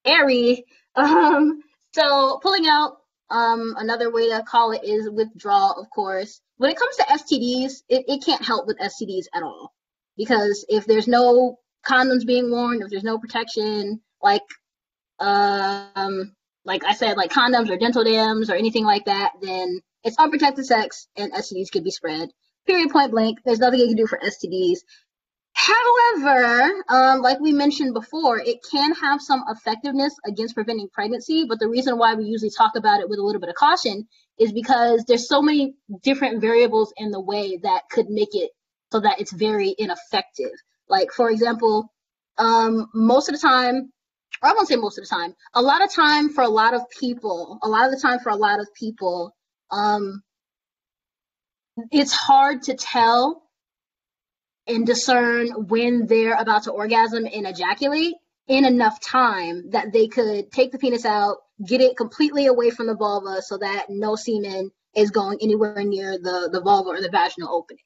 [0.04, 0.64] airy.
[0.96, 1.60] Um,
[1.92, 2.98] so pulling out,
[3.30, 6.40] um, another way to call it is withdrawal, of course.
[6.56, 9.72] When it comes to STDs, it, it can't help with STDs at all.
[10.16, 14.42] Because if there's no condoms being worn, if there's no protection, like
[15.20, 20.18] um like I said, like condoms or dental dams or anything like that, then it's
[20.18, 22.30] unprotected sex and STDs could be spread.
[22.66, 23.38] Period point blank.
[23.44, 24.78] There's nothing you can do for STDs.
[25.54, 31.46] However, um, like we mentioned before, it can have some effectiveness against preventing pregnancy.
[31.48, 34.06] But the reason why we usually talk about it with a little bit of caution
[34.38, 38.50] is because there's so many different variables in the way that could make it
[38.90, 40.50] so that it's very ineffective.
[40.88, 41.92] Like, for example,
[42.36, 43.92] um, most of the time,
[44.42, 46.74] or I won't say most of the time, a lot of time for a lot
[46.74, 49.34] of people, a lot of the time for a lot of people,
[49.70, 50.20] um,
[51.92, 53.43] it's hard to tell
[54.66, 58.14] and discern when they're about to orgasm and ejaculate
[58.48, 62.86] in enough time that they could take the penis out, get it completely away from
[62.86, 67.10] the vulva so that no semen is going anywhere near the, the vulva or the
[67.10, 67.82] vaginal opening.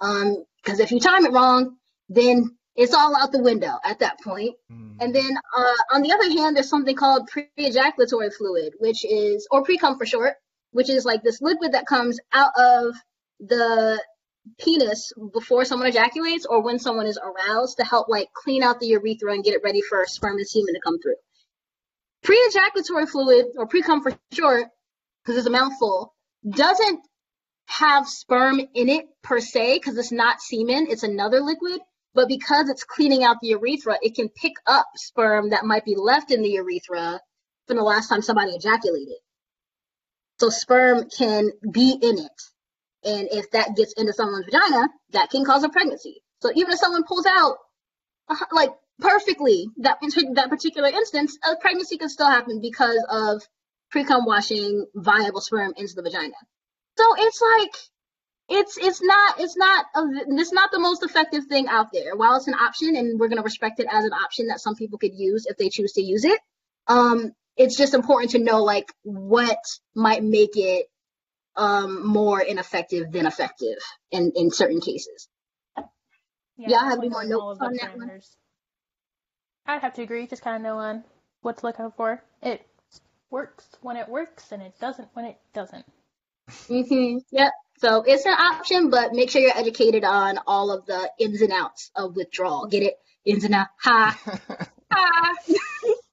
[0.00, 1.76] Um, because if you time it wrong,
[2.08, 4.54] then it's all out the window at that point.
[4.70, 4.96] Mm.
[5.00, 9.64] And then uh, on the other hand, there's something called pre-ejaculatory fluid, which is, or
[9.64, 10.34] pre-cum for short,
[10.70, 12.94] which is like this liquid that comes out of
[13.40, 14.02] the
[14.58, 18.86] penis before someone ejaculates or when someone is aroused to help like clean out the
[18.86, 21.16] urethra and get it ready for sperm and semen to come through.
[22.22, 24.66] Pre-ejaculatory fluid, or pre-cum for short,
[25.22, 26.14] because it's a mouthful,
[26.48, 27.00] doesn't
[27.66, 31.80] have sperm in it per se, because it's not semen, it's another liquid.
[32.14, 35.94] But because it's cleaning out the urethra, it can pick up sperm that might be
[35.94, 37.20] left in the urethra
[37.66, 39.18] from the last time somebody ejaculated.
[40.40, 42.42] So sperm can be in it.
[43.04, 46.22] And if that gets into someone's vagina, that can cause a pregnancy.
[46.40, 47.56] So even if someone pulls out
[48.28, 49.98] uh, like perfectly that
[50.34, 53.42] that particular instance, a pregnancy can still happen because of
[53.90, 56.34] pre-cum washing viable sperm into the vagina.
[56.96, 57.74] So it's like
[58.48, 62.16] it's it's not it's not a, it's not the most effective thing out there.
[62.16, 64.98] While it's an option and we're gonna respect it as an option that some people
[64.98, 66.40] could use if they choose to use it,
[66.88, 69.58] um, it's just important to know like what
[69.94, 70.86] might make it
[71.58, 73.76] um, more ineffective than effective
[74.10, 75.28] in in certain cases.
[76.56, 78.10] Y'all have any more notes on that one?
[79.66, 81.04] I'd have to agree, just kind of knowing
[81.42, 82.22] what to look out for.
[82.42, 82.66] It
[83.30, 85.84] works when it works, and it doesn't when it doesn't.
[86.68, 87.52] hmm Yep.
[87.78, 91.52] So it's an option, but make sure you're educated on all of the ins and
[91.52, 92.66] outs of withdrawal.
[92.66, 92.94] Get it?
[93.24, 93.68] Ins and out.
[93.82, 94.18] Ha.
[94.92, 95.34] ha.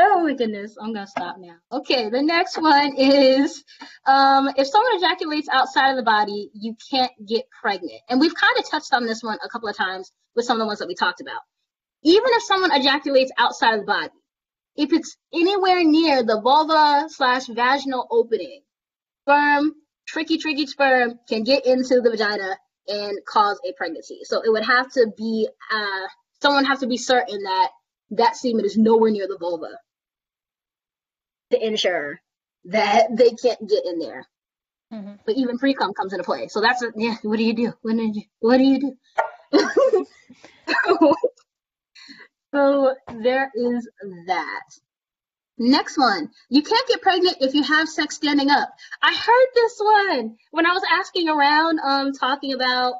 [0.00, 0.76] oh my goodness.
[0.80, 1.56] I'm gonna stop now.
[1.72, 2.08] Okay.
[2.08, 3.62] The next one is
[4.06, 8.00] um, if someone ejaculates outside of the body, you can't get pregnant.
[8.08, 10.60] And we've kind of touched on this one a couple of times with some of
[10.60, 11.40] the ones that we talked about.
[12.02, 14.10] Even if someone ejaculates outside of the body,
[14.76, 18.62] if it's anywhere near the vulva slash vaginal opening,
[19.22, 19.74] sperm,
[20.06, 22.56] tricky, tricky sperm can get into the vagina
[22.88, 24.20] and cause a pregnancy.
[24.22, 26.06] So it would have to be, uh,
[26.40, 27.68] someone have to be certain that
[28.12, 29.76] that semen is nowhere near the vulva
[31.50, 32.20] to ensure
[32.66, 34.24] that they can't get in there.
[34.90, 36.48] hmm But even pre-cum comes into play.
[36.48, 37.16] So that's a, yeah.
[37.22, 37.72] What do you do?
[37.82, 38.96] What do you what do you
[39.52, 40.06] do?
[42.52, 43.88] So there is
[44.26, 44.62] that.
[45.58, 46.30] Next one.
[46.48, 48.68] You can't get pregnant if you have sex standing up.
[49.02, 52.94] I heard this one when I was asking around, um, talking about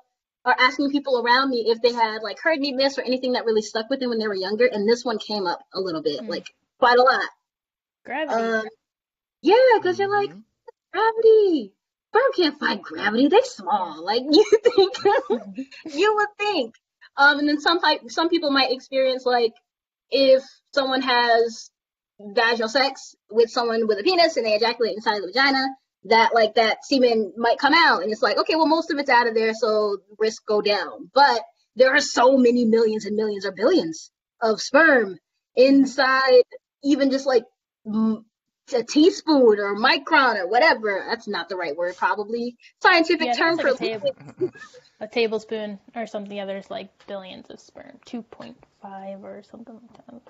[0.44, 3.44] or asking people around me if they had like heard me miss or anything that
[3.44, 6.02] really stuck with them when they were younger, and this one came up a little
[6.02, 6.28] bit, Mm.
[6.28, 6.46] like
[6.78, 7.28] quite a lot.
[8.04, 8.42] Gravity.
[8.42, 8.64] Um,
[9.42, 10.44] yeah, because you're like Mhm.
[10.92, 11.74] gravity.
[12.10, 13.28] Sperm can't fight gravity.
[13.28, 14.04] They small.
[14.04, 14.94] Like you think,
[15.86, 16.74] you would think.
[17.16, 19.52] Um, and then some type, some people might experience like
[20.10, 20.42] if
[20.74, 21.70] someone has
[22.20, 25.68] vaginal sex with someone with a penis and they ejaculate inside the vagina,
[26.04, 29.10] that like that semen might come out, and it's like okay, well most of it's
[29.10, 31.10] out of there, so risk go down.
[31.14, 31.42] But
[31.76, 34.10] there are so many millions and millions or billions
[34.42, 35.18] of sperm
[35.56, 36.42] inside,
[36.84, 37.50] even just like m-
[37.86, 41.04] a teaspoon or a micron or whatever.
[41.08, 42.56] That's not the right word, probably.
[42.82, 44.16] Scientific Yeah, term think for a table.
[45.00, 46.36] a tablespoon or something.
[46.36, 50.22] Yeah, there's like billions of sperm, 2.5 or something like that.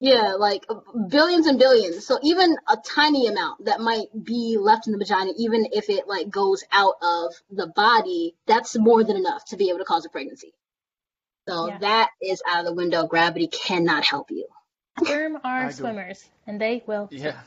[0.00, 2.06] Yeah, like uh, billions and billions.
[2.06, 6.06] So even a tiny amount that might be left in the vagina, even if it
[6.06, 10.04] like goes out of the body, that's more than enough to be able to cause
[10.04, 10.52] a pregnancy.
[11.48, 11.78] So Yeah.
[11.78, 13.06] that is out of the window.
[13.06, 14.46] Gravity cannot help you.
[15.00, 17.08] Sperm are go- swimmers, and they will.
[17.10, 17.40] Yeah.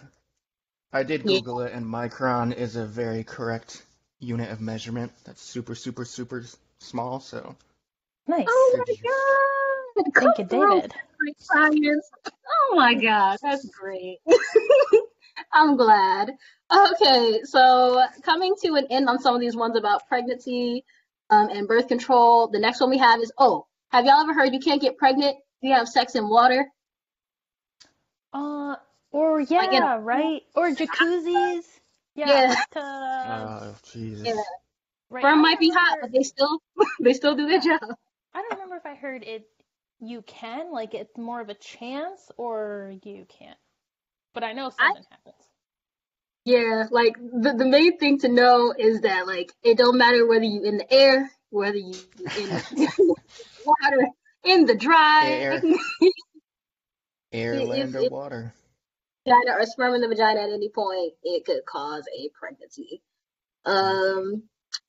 [0.94, 1.40] I did Yeah.
[1.40, 3.84] Google it, and micron is a very correct
[4.20, 5.12] unit of measurement.
[5.26, 6.44] That's super, super, super
[6.80, 7.20] small.
[7.20, 7.56] So
[8.28, 8.46] Nice.
[8.50, 9.02] Oh my use.
[9.02, 10.14] god!
[10.16, 10.94] Thank you, David.
[11.40, 12.10] Science.
[12.26, 14.20] Oh my god, that's great.
[15.54, 16.32] I'm glad.
[16.72, 20.84] Okay, so coming to an end on some of these ones about pregnancy
[21.30, 22.48] um, and birth control.
[22.48, 25.38] The next one we have is oh, have y'all ever heard you can't get pregnant
[25.62, 26.68] if you have sex in water?
[28.38, 28.76] Uh,
[29.12, 30.42] or yeah, Like in a- right?
[30.56, 31.64] Or jacuzzis.
[32.16, 32.28] Yeah.
[32.28, 32.56] Yeah.
[32.74, 34.28] To, oh Jesus.
[34.28, 34.34] Yeah.
[35.10, 35.22] right.
[35.22, 36.62] Sperm I might be hot, but they still
[37.02, 37.80] they still do their job.
[38.34, 39.48] I don't remember if I heard it.
[40.00, 43.58] You can like it's more of a chance, or you can't.
[44.34, 45.36] But I know I- something happens.
[46.46, 50.46] Yeah, like the, the main thing to know is that like it don't matter whether
[50.46, 53.16] you in the air, whether you in the
[53.66, 54.08] water,
[54.46, 55.62] in the dry, Air.
[57.32, 58.54] Air, If- land, or water.
[59.26, 63.02] vagina or sperm in the vagina at any point, it could cause a pregnancy.
[63.66, 64.44] Um,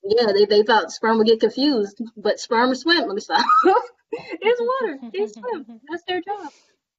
[0.04, 3.06] yeah, they, they thought sperm would get confused, but sperm swim.
[3.06, 3.44] Let me stop.
[4.12, 4.98] it's water.
[5.12, 5.66] They swim.
[5.90, 6.52] That's their job.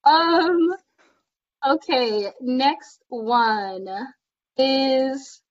[0.04, 0.76] Um,
[1.66, 3.88] okay, next one
[4.58, 5.42] is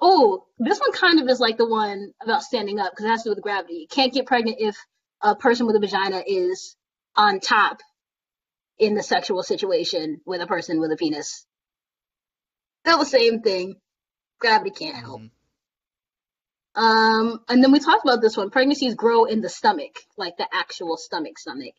[0.00, 3.22] oh, this one kind of is like the one about standing up because it has
[3.22, 3.74] to do with gravity.
[3.74, 4.76] You can't get pregnant if
[5.22, 6.76] a person with a vagina is
[7.16, 7.78] on top
[8.78, 11.46] in the sexual situation with a person with a penis.
[12.84, 13.76] Still the same thing.
[14.38, 15.20] Gravity can't help.
[15.20, 15.30] Mhm.
[16.74, 18.50] Um, and then we talked about this one.
[18.50, 21.74] Pregnancies grow in the stomach, like the actual stomach, stomach.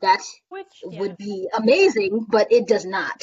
[0.00, 3.22] That Which yeah, would be amazing, but it does not.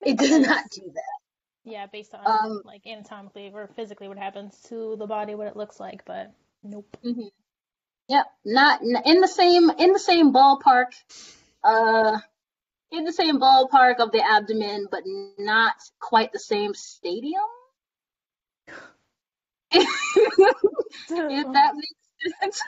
[0.00, 1.16] It does not do that.
[1.64, 5.56] Yeah, based on Um, like anatomically or physically what happens to the body, what it
[5.56, 6.96] looks like, but nope.
[7.02, 7.28] hmm
[8.08, 10.92] Yep, not in the same in the same ballpark.
[11.64, 12.18] Uh,
[12.92, 15.02] in the same ballpark of the abdomen, but
[15.38, 17.42] not quite the same stadium.
[19.72, 22.62] if that makes sense.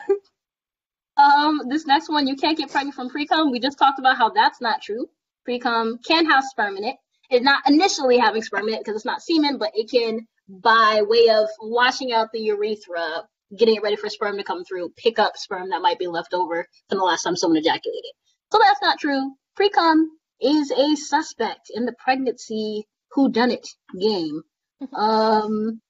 [1.16, 3.50] um, this next one, you can't get pregnant from pre-cum.
[3.50, 5.08] We just talked about how that's not true.
[5.44, 6.96] Pre-cum can have sperm in it.
[7.30, 11.02] It's not initially having sperm in it because it's not semen, but it can, by
[11.06, 13.24] way of washing out the urethra,
[13.56, 16.34] getting it ready for sperm to come through, pick up sperm that might be left
[16.34, 18.12] over from the last time someone ejaculated.
[18.50, 19.32] So that's not true.
[19.58, 23.66] Pre-cum is a suspect in the pregnancy whodunit
[23.98, 24.42] game.
[24.94, 25.80] Um,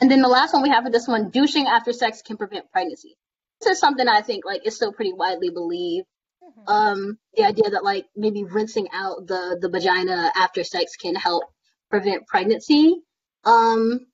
[0.00, 2.70] and then the last one we have for this one, douching after sex can prevent
[2.70, 3.16] pregnancy.
[3.60, 6.06] This is something I think like is still pretty widely believed.
[6.44, 6.68] Mhm.
[6.68, 11.42] Um, the idea that like maybe rinsing out the the vagina after sex can help
[11.90, 13.02] prevent pregnancy.
[13.42, 14.06] Um,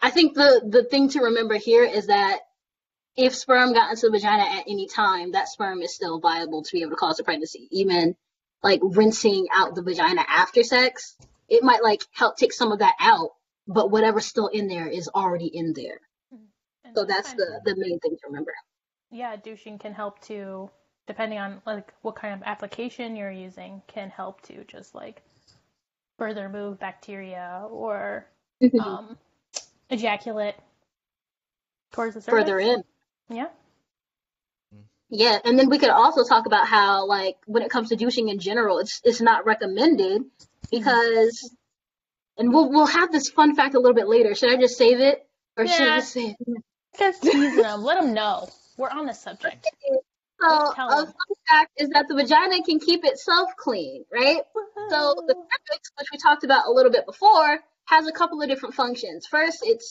[0.00, 2.38] I think the the thing to remember here is that
[3.14, 6.72] if sperm got into the vagina at any time, that sperm is still viable to
[6.72, 7.68] be able to cause a pregnancy.
[7.70, 8.16] Even
[8.62, 11.16] like rinsing out the vagina after sex,
[11.48, 13.30] it might like help take some of that out,
[13.66, 16.00] but whatever's still in there is already in there.
[16.84, 18.52] And So that's the the main thing to remember.
[19.10, 20.70] yeah, douching can help to,
[21.06, 25.22] depending on like what kind of application you're using, can help to just like
[26.18, 28.26] further move bacteria or
[28.62, 28.80] Mm-hmm.
[28.80, 29.16] um,
[29.90, 30.56] ejaculate
[31.92, 32.40] towards the surface.
[32.40, 32.82] Further in.
[33.30, 33.48] Yeah.
[35.10, 38.28] Yeah, and then we could also talk about how, like, when it comes to douching
[38.28, 40.22] in general, it's it's not recommended
[40.70, 41.50] because,
[42.36, 44.34] and we'll we'll have this fun fact a little bit later.
[44.34, 46.62] Should I just save it, or should I just say it?
[46.98, 47.82] Just teasing them.
[47.82, 49.66] Let them know we're on the subject.
[50.40, 51.14] So a fun
[51.48, 54.40] fact is that the vagina can keep itself clean, right?
[54.88, 58.48] So the cervix, which we talked about a little bit before, has a couple of
[58.48, 59.26] different functions.
[59.26, 59.82] First, it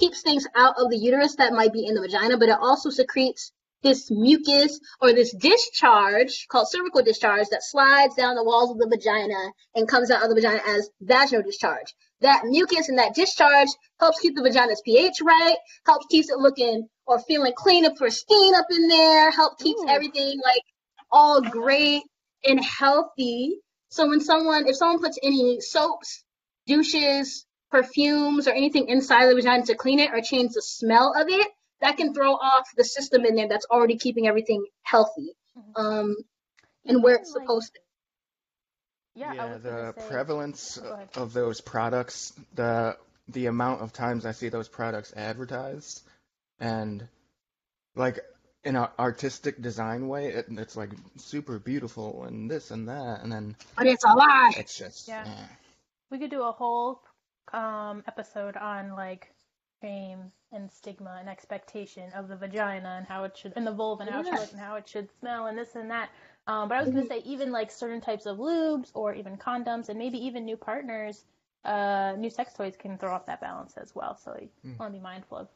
[0.00, 2.90] keeps things out of the uterus that might be in the vagina, but it also
[2.90, 3.52] secretes
[3.82, 8.88] this mucus or this discharge called cervical discharge that slides down the walls of the
[8.88, 11.94] vagina and comes out of the vagina as vaginal discharge.
[12.20, 13.68] That mucus and that discharge
[13.98, 18.54] helps keep the vagina's pH right, helps keeps it looking or feeling clean and pristine
[18.54, 19.88] up in there, help keeps Ooh.
[19.88, 20.62] everything like
[21.10, 22.02] all great
[22.44, 23.56] and healthy.
[23.88, 26.24] So when someone, if someone puts any soaps,
[26.66, 31.28] douches, perfumes, or anything inside the vagina to clean it or change the smell of
[31.28, 31.48] it,
[31.82, 35.72] that can throw off the system in there that's already keeping everything healthy Mhm.
[35.76, 36.16] um,
[36.86, 37.80] and where it's supposed to.
[39.14, 40.08] Yeah, Yeah, the say.
[40.08, 40.78] prevalence
[41.14, 42.96] of those products, the
[43.28, 46.02] the amount of times I see those products advertised,
[46.58, 47.06] and
[47.94, 48.20] like
[48.64, 53.30] in an artistic design way, it, it's like super beautiful and this and that, and
[53.30, 54.52] then But it's a lie.
[54.56, 55.24] it's just Yeah.
[55.26, 55.46] eh.
[56.10, 57.02] We could do a whole
[57.52, 59.34] um, episode on like
[59.82, 64.02] shame and stigma and expectation of the vagina and how it should and the vulva
[64.02, 66.10] and how it should look and how it should smell and this and that.
[66.46, 69.88] Um, but I was gonna say even like certain types of lubes or even condoms
[69.90, 71.24] and maybe even new partners,
[71.64, 74.16] uh, new sex toys can throw off that balance as well.
[74.16, 74.78] So you Mm.
[74.78, 75.48] want to be mindful of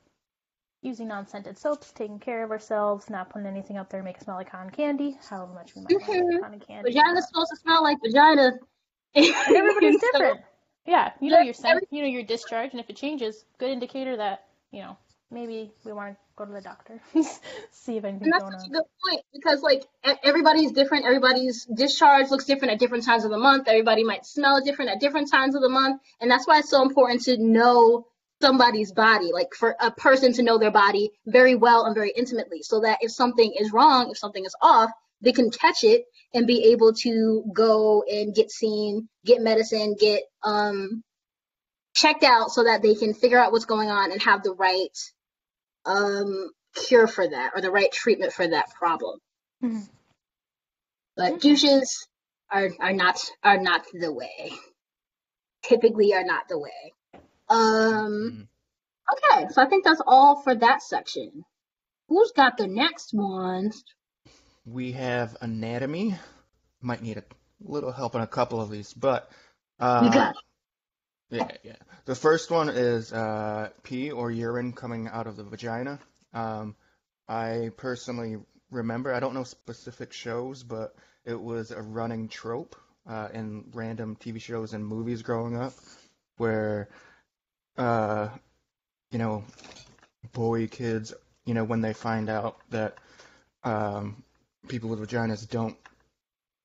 [0.83, 4.23] using non-scented soaps, taking care of ourselves, not putting anything out there to make it
[4.23, 6.41] smell like cotton candy, however much we might want Mhm.
[6.41, 6.93] cotton candy.
[6.93, 8.53] Vagina's supposed to smell like vagina.
[9.15, 10.41] Everybody's different.
[10.87, 14.17] Yeah, you know your scent, you know your discharge, and if it changes, good indicator
[14.17, 14.97] that you know
[15.31, 17.01] maybe we want to go to the doctor,
[17.71, 18.71] see if And anything's that's going such a on.
[18.71, 19.85] good point because like
[20.25, 21.05] everybody's different.
[21.05, 23.69] Everybody's discharge looks different at different times of the month.
[23.69, 26.83] Everybody might smell different at different times of the month, and that's why it's so
[26.83, 28.07] important to know
[28.41, 32.63] somebody's body, like for a person to know their body very well and very intimately,
[32.63, 36.05] so that if something is wrong, if something is off, they can catch it
[36.35, 41.03] and be able to go and get seen, get medicine, get um
[41.95, 44.99] checked out so that they can figure out what's going on and have the right
[45.87, 49.19] um cure for that or the right treatment for that problem.
[49.63, 49.89] Mhm.
[51.17, 52.07] But douches
[52.51, 54.53] are are not are not the way.
[55.63, 56.95] Typically are not the way.
[57.49, 58.49] Um Mm.
[59.13, 61.45] okay, so I think that's all for that section.
[62.09, 63.85] Who's got the next ones?
[64.67, 66.17] We have anatomy.
[66.83, 67.25] Might need a
[67.61, 69.31] little help on a couple of these, but
[69.81, 70.33] uh.
[71.31, 71.77] Yeah, yeah.
[72.05, 75.99] The first one is uh, pee or urine coming out of the vagina.
[76.33, 76.77] Um,
[77.29, 78.37] I personally
[78.71, 80.95] remember, I don't know specific shows, but
[81.25, 82.77] it was a running trope
[83.09, 85.73] uh, in random TV shows and movies growing up
[86.37, 86.89] where,
[87.77, 88.29] uh,
[89.11, 89.45] you know,
[90.33, 91.13] boy kids,
[91.45, 92.99] you know, when they find out that
[93.65, 94.23] um,
[94.69, 95.77] people with vaginas don't,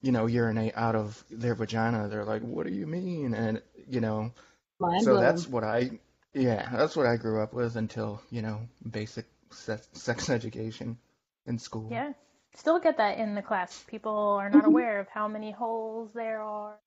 [0.02, 3.34] you know, urinate out of their vagina, they're like, what do you mean?
[3.34, 4.32] And, you know,
[4.80, 5.24] Mind so blown.
[5.24, 6.00] that's what I,
[6.34, 10.98] yeah, that's what I grew up with until, you know, basic sex, sex education
[11.46, 11.90] in school.
[11.92, 12.14] Yeah,
[12.56, 13.84] still get that in the class.
[13.88, 16.80] People are not aware of how many holes there are.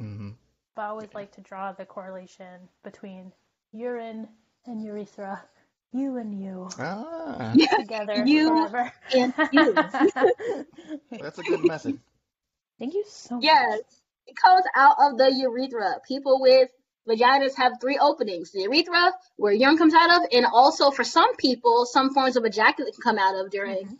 [0.00, 0.30] mm-hmm.
[0.76, 3.32] But I always like to draw the correlation between
[3.72, 4.28] urine
[4.66, 5.42] and urethra.
[5.92, 8.92] You and you Ah, together You forever.
[9.14, 9.74] and you.
[11.18, 11.98] that's a good method.
[12.78, 13.44] Thank you so much.
[13.44, 13.80] Yes,
[14.26, 16.00] it comes out of the urethra.
[16.06, 16.70] People with
[17.08, 21.34] vaginas have three openings: the urethra, where urine comes out of, and also for some
[21.36, 23.98] people, some forms of ejaculate can come out of during Mhm.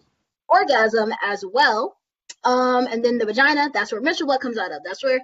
[0.49, 1.97] orgasm as well.
[2.45, 4.82] Um, and then the vagina, that's where menstrual blood comes out of.
[4.84, 5.20] That's where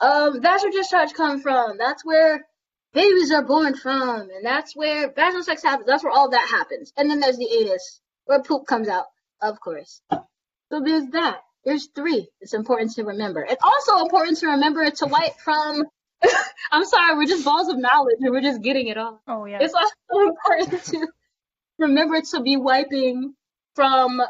[0.00, 1.78] um, vaginal discharge comes from.
[1.78, 2.46] That's where
[2.92, 5.86] babies are born from, and that's where vaginal sex happens.
[5.86, 6.92] That's where all that happens.
[6.96, 9.06] And then there's the anus, where poop comes out,
[9.40, 10.00] of course.
[10.10, 11.40] So there's that.
[11.64, 12.28] There's three.
[12.40, 13.46] It's important to remember.
[13.48, 15.84] It's also important to remember to wipe from.
[16.72, 19.20] I'm sorry, we're just balls of knowledge and we're just getting it all.
[19.26, 19.58] Oh yeah.
[19.60, 21.06] It's also important to
[21.78, 23.34] remember to be wiping
[23.74, 24.22] from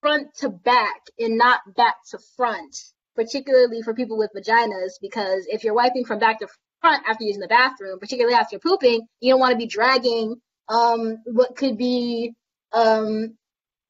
[0.00, 2.76] front to back and not back to front,
[3.14, 6.48] particularly for people with vaginas, because if you're wiping from back to
[6.84, 10.36] front after using the bathroom, particularly after pooping, you don't want to be dragging
[10.68, 12.32] um what could be
[12.72, 13.34] um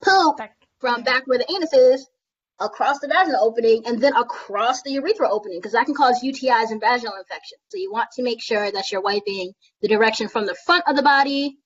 [0.03, 0.39] poop
[0.79, 2.07] from back where the anus is
[2.59, 6.71] across the vaginal opening and then across the urethra opening because that can cause UTIs
[6.71, 7.59] and vaginal infections.
[7.67, 10.95] So you want to make sure that you're wiping the direction from the front of
[10.95, 11.57] the body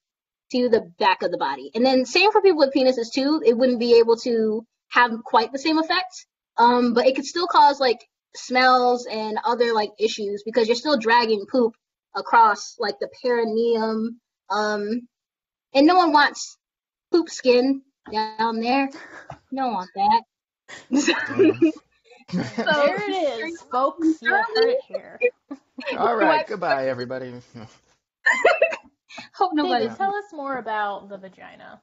[0.52, 1.70] to the back of the body.
[1.76, 3.42] And then same for people with penises too.
[3.46, 6.26] It wouldn't be able to have quite the same effect.
[6.58, 8.00] Um, but it could still cause like
[8.36, 11.76] smells and other like issues because you're still dragging poop
[12.16, 14.20] across like the perineum.
[14.50, 15.08] Um,
[15.74, 16.58] and no one wants
[17.12, 18.90] poop skin down there.
[19.52, 20.22] You don't want that.
[21.00, 21.74] So-
[22.64, 24.22] there it is, folks.
[24.22, 25.20] You heard it here.
[25.98, 27.34] All right, goodbye, everybody.
[29.34, 29.86] Hope nobody.
[29.86, 31.82] David, tell us more about the vagina.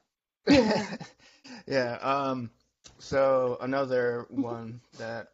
[1.67, 1.97] yeah.
[2.01, 2.49] Um.
[2.99, 5.27] So another one that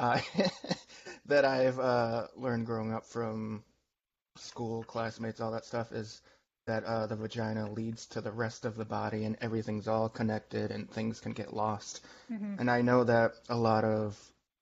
[0.00, 0.24] I
[1.26, 3.64] that I've uh, learned growing up from
[4.36, 6.22] school, classmates, all that stuff is
[6.66, 10.70] that uh, the vagina leads to the rest of the body, and everything's all connected,
[10.72, 12.02] and things can get lost.
[12.28, 14.18] hmm And I know that a lot of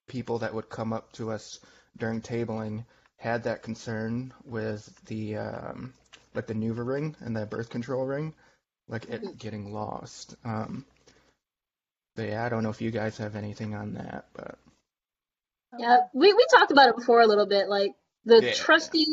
[0.07, 1.59] people that would come up to us
[1.97, 2.85] during tabling
[3.17, 5.93] had that concern with the um,
[6.35, 8.33] like the NuvaRing and the birth control ring,
[8.87, 10.35] like it getting lost.
[10.45, 10.85] Um,
[12.15, 14.59] but yeah, I don't know if you guys have anything on that, but
[15.77, 17.67] Yeah, we, we talked about it before a little bit.
[17.69, 17.91] Like
[18.25, 18.53] the Yeah.
[18.53, 19.05] trusty,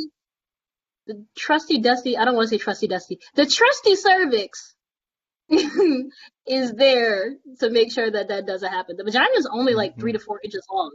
[1.07, 2.17] the trusty dusty.
[2.17, 3.19] I don't want to say trusty dusty.
[3.35, 4.75] The trusty cervix
[6.47, 8.97] is there to make sure that that doesn't happen.
[8.97, 10.01] The vagina is only like Mhm.
[10.01, 10.93] three to four inches long.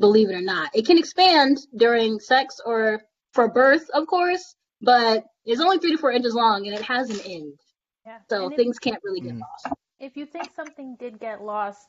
[0.00, 5.24] Believe it or not, it can expand during sex or for birth, of course, but
[5.44, 7.58] it's only three to four inches long and it has an end.
[8.06, 8.18] Yeah.
[8.30, 9.40] So And if, things can't really get Mhm.
[9.40, 9.74] lost.
[9.98, 11.88] if you think something did get lost,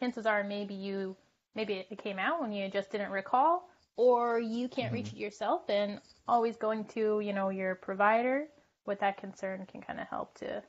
[0.00, 1.16] chances are maybe you
[1.58, 5.16] maybe it came out when you just didn't recall, or you can't reach mm-hmm.
[5.16, 5.62] it yourself.
[5.68, 8.46] And always going to you know your provider
[8.86, 10.62] with that concern can kind of help to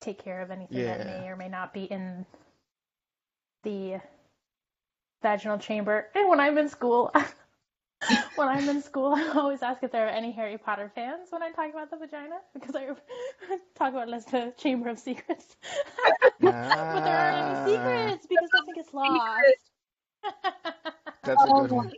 [0.00, 2.26] take care of anything that may or may not be in
[3.62, 4.00] the
[5.22, 6.08] vaginal chamber.
[6.14, 7.12] And when I'm in school,
[8.38, 11.42] when I'm in school, I always ask if there are any Harry Potter fans when
[11.42, 12.86] I talk about the vagina because I
[13.74, 15.56] talk about it as the Chamber of Secrets.
[16.92, 19.70] but there aren't any Ah, secrets because nothing gets lost.
[21.24, 21.90] that's a Oh good one.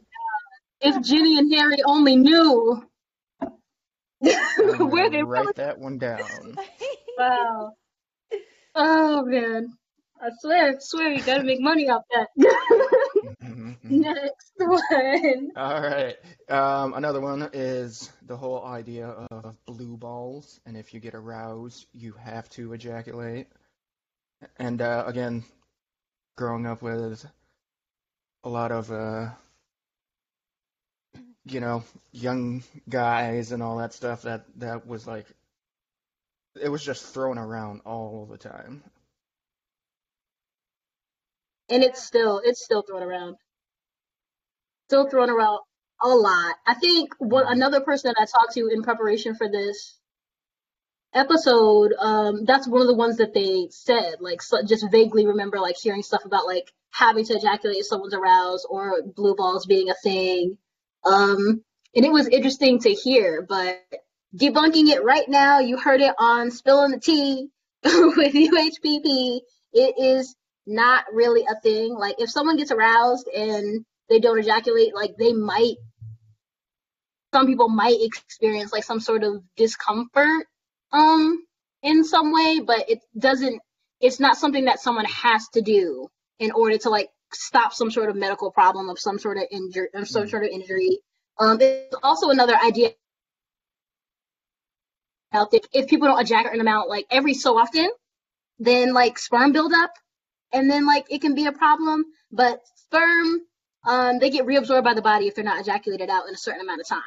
[0.80, 2.82] If Ginny and Harry only knew
[4.22, 6.58] I'm where gonna they write really that one down.
[7.16, 7.72] Wow.
[8.74, 9.72] Oh man.
[10.20, 12.28] I swear, I swear you gotta make money off that.
[13.90, 15.50] Next one.
[15.56, 16.16] All right.
[16.48, 21.86] Um, another one is the whole idea of blue balls, and if you get aroused,
[21.92, 23.48] you have to ejaculate.
[24.58, 25.44] And uh, again,
[26.36, 27.24] growing up with
[28.44, 29.30] a lot of uh,
[31.44, 31.82] you know,
[32.12, 35.26] young guys and all that stuff, that that was like
[36.60, 38.82] it was just thrown around all the time.
[41.68, 43.36] And it's still it's still thrown around.
[44.90, 45.60] Still thrown around
[46.02, 46.56] a lot.
[46.66, 49.96] I think what another person that I talked to in preparation for this
[51.14, 55.60] episode, um, that's one of the ones that they said, like so, just vaguely remember
[55.60, 59.90] like hearing stuff about like having to ejaculate if someone's aroused or blue balls being
[59.90, 60.58] a thing.
[61.04, 61.62] Um,
[61.94, 63.80] and it was interesting to hear, but
[64.36, 67.46] debunking it right now, you heard it on Spilling the Tea
[67.84, 69.38] with UHPP.
[69.72, 70.34] It is
[70.66, 71.94] not really a thing.
[71.94, 75.76] Like if someone gets aroused and they don't ejaculate, like they might
[77.32, 80.46] some people might experience like some sort of discomfort
[80.92, 81.38] um
[81.82, 83.60] in some way, but it doesn't
[84.00, 86.08] it's not something that someone has to do
[86.40, 89.88] in order to like stop some sort of medical problem of some sort of injury
[89.94, 90.30] of some Mm.
[90.30, 90.98] sort of injury.
[91.38, 92.90] Um it's also another idea
[95.32, 97.88] out there if people don't ejaculate an amount like every so often,
[98.58, 99.92] then like sperm buildup
[100.52, 102.04] and then like it can be a problem.
[102.32, 103.40] But sperm,
[103.84, 106.60] um, they get reabsorbed by the body if they're not ejaculated out in a certain
[106.60, 107.00] amount of time.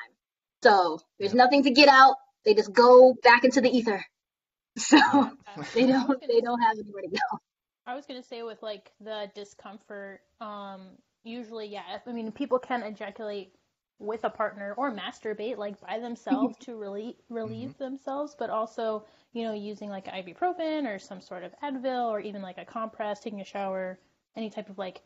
[0.64, 2.16] So there's nothing to get out.
[2.46, 4.04] They just go back into the ether.
[4.76, 4.98] So
[5.76, 7.40] they don't they don't have anywhere to go.
[7.86, 10.88] I was gonna say with like the discomfort, um,
[11.24, 13.54] usually yeah, I mean people can ejaculate
[14.00, 19.44] with a partner or masturbate like by themselves to relieve relieve themselves, but also you
[19.44, 23.42] know using like ibuprofen or some sort of Advil or even like a compress, taking
[23.42, 24.00] a shower,
[24.36, 25.02] any type of like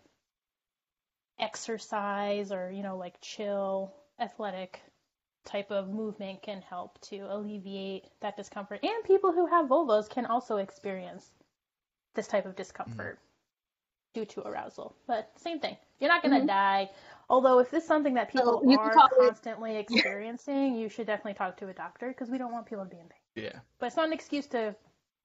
[1.40, 4.82] exercise or you know like chill athletic
[5.46, 8.80] type of movement can help to alleviate that discomfort.
[8.84, 11.32] And people who have vulvas can also experience
[12.16, 13.20] this type of discomfort
[14.14, 14.94] due to arousal.
[15.08, 15.78] But same thing.
[16.00, 16.48] You're not going to Mhm.
[16.48, 16.90] die.
[17.30, 21.08] Although if this is something that people you are call it- constantly experiencing, you should
[21.08, 23.20] definitely talk to a doctor because we don't want people to be in pain.
[23.46, 23.60] Yeah.
[23.80, 24.76] But it's not an excuse to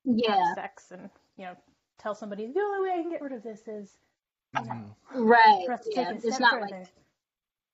[0.05, 1.57] Yeah, have sex and, you know,
[1.99, 3.99] tell somebody the only way I can get rid of this is
[4.55, 4.95] you Mhm.
[5.15, 5.63] right.
[5.67, 6.79] for us to Yeah, take a it's step not further.
[6.81, 6.89] like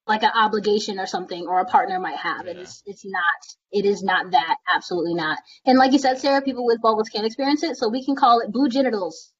[0.07, 2.47] like an obligation or something or a partner might have.
[2.47, 2.62] It Yeah.
[2.62, 4.57] is it's not it is not that.
[4.66, 5.39] Absolutely not.
[5.66, 8.41] And like you said, Sarah, people with vulvas can't experience it, so we can call
[8.41, 9.33] it blue genitals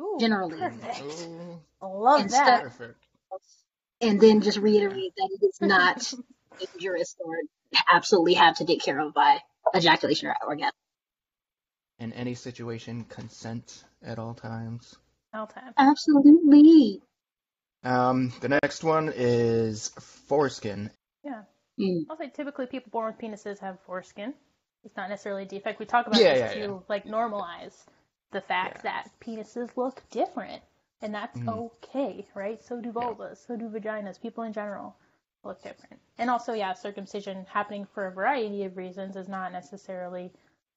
[0.00, 0.58] Ooh, generally.
[0.58, 1.02] Perfect.
[1.02, 2.62] Ooh, Love Instead- that.
[2.62, 3.04] perfect.
[4.00, 6.14] and then just reiterate that it is not
[6.58, 7.34] dangerous or
[7.92, 9.42] absolutely have to take care of by
[9.76, 10.72] ejaculation or orgasm.
[11.98, 14.96] in any situation, consent at all times.
[15.34, 15.72] All time.
[15.76, 17.02] Absolutely.
[17.84, 19.88] Um, the next one is
[20.26, 20.90] foreskin.
[21.22, 21.42] Yeah.
[21.78, 22.06] Mm.
[22.10, 24.34] I'll say typically people born with penises have foreskin.
[24.84, 25.78] It's not necessarily a defect.
[25.78, 26.78] We talk about Yeah, this yeah, to yeah.
[26.88, 27.74] like normalize
[28.30, 28.82] the fact Yeah.
[29.04, 30.62] that penises look different,
[31.02, 31.48] and that's Mhm.
[31.48, 32.62] okay, right?
[32.64, 34.20] So do vulvas, so do vaginas.
[34.20, 34.96] People in general
[35.44, 40.32] look different, and also, yeah, circumcision happening for a variety of reasons is not necessarily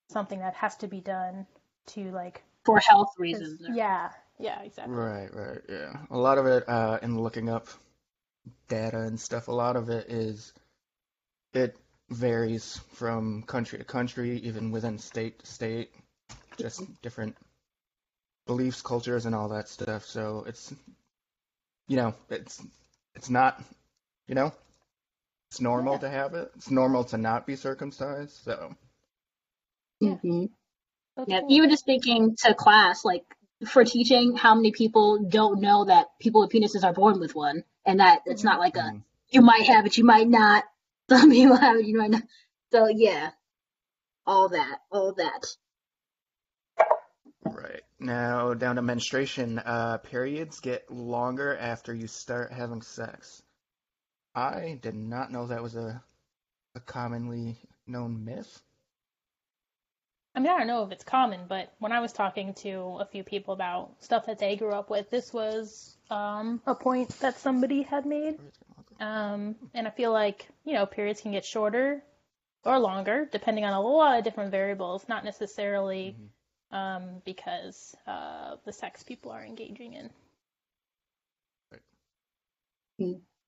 [0.10, 1.48] something that has to be done
[1.88, 2.44] to like.
[2.64, 3.60] For health reasons.
[3.70, 4.96] Yeah, yeah, exactly.
[4.96, 5.94] Right, right, yeah.
[6.10, 7.68] A lot of it, uh, in looking up
[8.68, 10.54] data and stuff, a lot of it is
[11.54, 11.76] it
[12.10, 15.92] varies from country to country, even within state to state,
[16.58, 17.36] just different
[18.48, 20.06] beliefs, cultures, and all that stuff.
[20.06, 20.74] So it's,
[21.88, 22.62] you know, it's
[23.16, 23.62] it's not,
[24.28, 24.54] you know,
[25.52, 26.00] it's normal Yeah.
[26.00, 26.52] to have it.
[26.56, 28.34] It's normal to not be circumcised.
[28.44, 28.76] So
[30.00, 30.16] Yeah.
[30.16, 30.46] hmm
[31.18, 31.52] So Yeah, cool.
[31.52, 33.26] even just speaking to class, like
[33.68, 37.64] for teaching, how many people don't know that people with penises are born with one,
[37.86, 40.64] and that it's not like a mm, you might have it, you might not.
[41.10, 42.24] Some people have it, you might not.
[42.72, 43.32] So yeah,
[44.26, 45.46] all that, all that.
[47.46, 49.60] right now down to menstruation.
[49.60, 53.42] Uh, periods get longer after you start having sex.
[54.34, 56.02] I did not know that was a
[56.76, 58.62] a commonly known myth.
[60.34, 63.06] I mean, I don't know if it's common, but when I was talking to a
[63.06, 67.38] few people about stuff that they grew up with, this was um, a point that
[67.40, 68.40] somebody had made.
[69.00, 72.02] Um, and I feel like, you know, periods can get shorter
[72.64, 76.16] or longer, depending on a lot of different variables, not necessarily
[76.72, 76.78] Mhm.
[76.78, 80.10] um, because uh, the sex people are engaging in.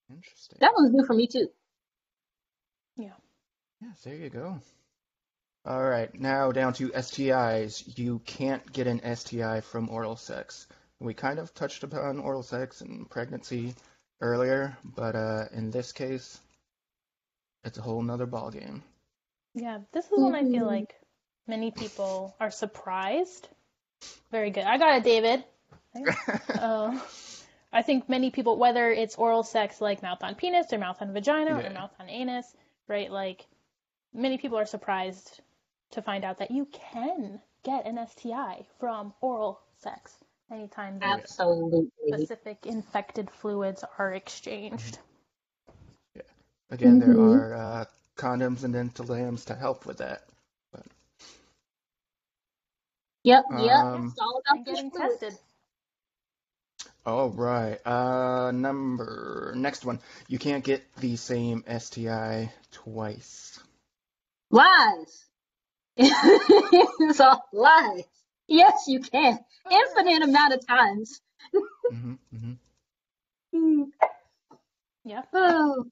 [0.10, 0.58] Interesting.
[0.60, 1.50] That one's new for me too.
[2.98, 3.16] Yeah.
[3.82, 4.60] Yes, there you go.
[5.66, 7.98] All right, now down to STIs.
[7.98, 10.68] You can't get an STI from oral sex.
[11.00, 13.74] We kind of touched upon oral sex and pregnancy
[14.20, 16.40] earlier, but uh, in this case,
[17.64, 18.82] it's a whole nother ballgame.
[19.54, 20.68] Yeah, this is when I feel Mhm.
[20.68, 20.96] like
[21.48, 23.48] many people are surprised.
[24.32, 24.64] Very good.
[24.66, 25.44] I got it, David.
[26.50, 26.98] Uh,
[27.72, 31.12] I think many people, whether it's oral sex like mouth on penis or mouth on
[31.14, 31.68] vagina Yeah.
[31.68, 32.46] or mouth on anus,
[32.88, 33.12] right?
[33.12, 33.46] Like
[34.14, 35.42] many people are surprised
[35.94, 40.14] to find out that you can get an STI from oral sex
[40.52, 41.90] anytime the Absolutely.
[42.08, 45.00] specific infected fluids are exchanged.
[46.16, 46.24] Yeah.
[46.72, 47.20] Again, there Mhm.
[47.20, 47.86] are uh,
[48.18, 50.24] condoms and dental dams to help with that.
[53.24, 53.86] Yep, yep.
[53.86, 55.22] Um, it's all about getting fluids.
[55.22, 55.40] tested.
[57.06, 57.80] All right.
[57.86, 60.00] Uh, number next one.
[60.30, 63.60] You can't get the same STI twice.
[64.52, 65.23] Lies.
[65.98, 68.04] it's all lies.
[68.48, 69.40] Yes, you can.
[69.72, 71.22] Infinite amount of times.
[71.92, 72.54] hmm hmm
[73.54, 73.84] Hmm.
[75.06, 75.22] Yeah.
[75.34, 75.86] Oh,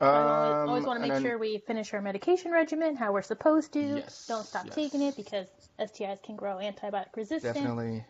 [0.00, 3.12] I always, always Um, want to make then- sure we finish our medication regimen how
[3.12, 3.80] we're supposed to.
[3.80, 4.74] Yes, Don't stop yes.
[4.74, 5.46] taking it because
[5.78, 7.54] STIs can grow antibiotic resistant.
[7.54, 8.04] Definitely,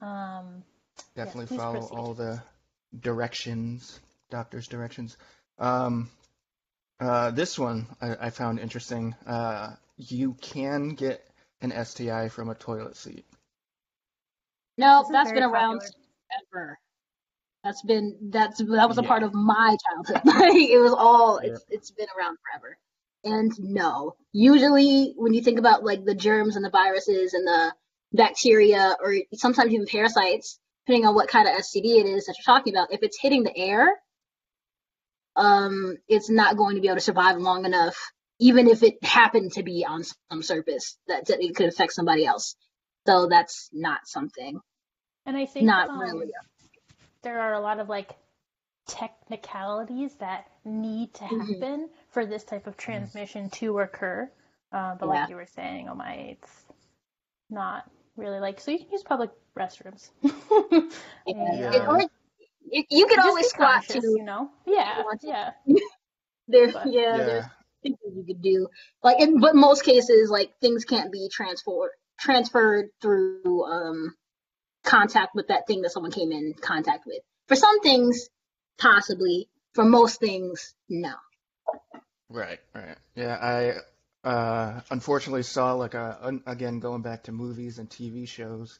[0.00, 0.64] Um,
[1.14, 1.94] definitely please follow proceed.
[1.98, 2.42] all the
[2.98, 5.18] directions, doctor's directions.
[5.58, 6.08] Um,
[7.04, 9.14] uh, this one I, I found interesting.
[9.26, 11.26] Uh, you can get
[11.60, 13.26] an STI from a toilet seat.
[14.78, 15.92] no, that's that's very been around popular.
[16.52, 16.78] forever.
[17.64, 19.08] That's been that's that was a Yeah.
[19.08, 20.22] part of my childhood.
[20.54, 21.48] It was all Yeah.
[21.48, 22.78] it's it's been around forever.
[23.24, 27.74] And no, usually when you think about like the germs and the viruses and the
[28.12, 32.54] bacteria or sometimes even parasites, depending on what kind of STD it is that you're
[32.56, 33.88] talking about, if it's hitting the air,
[35.36, 37.96] um, it's not going to be able to survive long enough,
[38.40, 42.24] even if it happened to be on some surface that, that it could affect somebody
[42.26, 42.56] else.
[43.06, 44.60] So that's not something.
[45.26, 46.32] and I think Not um, really.
[47.22, 48.14] there are a lot of like
[48.86, 51.48] technicalities that need to Mhm.
[51.60, 54.30] happen for this type of transmission to occur.
[54.72, 55.20] Uh, but Yeah.
[55.20, 56.64] like you were saying, oh my, it's
[57.50, 60.10] not really like so you can use public restrooms.
[61.26, 61.72] And, Yeah.
[61.72, 61.86] Yeah.
[61.88, 62.02] Or
[62.70, 64.14] you, you can just always squat conscious, too.
[64.18, 64.50] you know?
[64.66, 65.50] Yeah, yeah.
[66.46, 67.44] There, But- yeah, there's
[67.82, 68.68] things you could do.
[69.02, 71.90] Like, in but most cases, like things can't be transferred
[72.20, 74.14] transferred through um
[74.84, 77.22] contact with that thing that someone came in contact with.
[77.48, 78.28] For some things,
[78.78, 79.48] possibly.
[79.72, 81.14] For most things, no.
[82.28, 82.96] Right, right.
[83.16, 83.36] Yeah,
[84.24, 88.78] I uh, unfortunately saw like a un, again going back to movies and TV shows.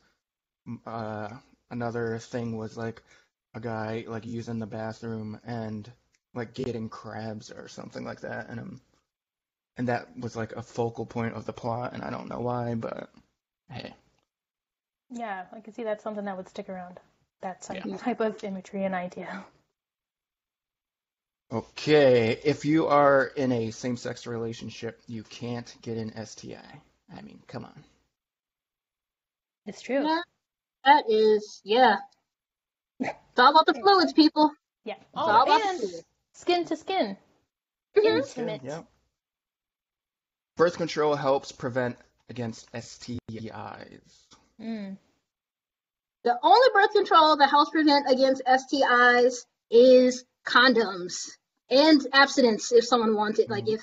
[0.87, 1.31] Uh,
[1.71, 3.03] another thing was like
[3.55, 5.91] a guy like using the bathroom and
[6.35, 8.81] like getting crabs or something like that, and um,
[9.77, 12.75] and that was like a focal point of the plot, and I don't know why,
[12.75, 13.11] but
[13.71, 13.95] hey.
[15.11, 16.99] Yeah, I can see that's something that would stick around.
[17.43, 17.97] That type, Yeah.
[17.99, 19.45] type of imagery and idea.
[21.53, 26.81] Okay, if you are in a same-sex relationship, you can't get an STI.
[27.15, 27.85] I mean, come on.
[29.67, 30.05] It's true.
[30.05, 30.23] Yeah,
[30.85, 31.99] that is, yeah.
[33.01, 34.53] It's all about the fluids, people.
[34.85, 34.95] Yeah.
[34.95, 36.05] It's all Oh, about and fluids.
[36.33, 37.17] skin to skin.
[37.97, 38.05] Mhm.
[38.05, 38.63] Intimate.
[38.65, 38.87] Yep.
[40.57, 41.97] Birth control helps prevent
[42.29, 44.27] against STIs.
[44.61, 44.97] Mm.
[46.23, 51.29] The only birth control that helps prevent against STIs is condoms
[51.71, 53.51] and abstinence if someone wants wanted.
[53.51, 53.83] Like if,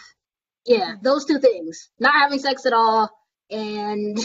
[0.66, 1.90] yeah, those two things.
[2.00, 3.10] Not having sex at all
[3.50, 4.18] and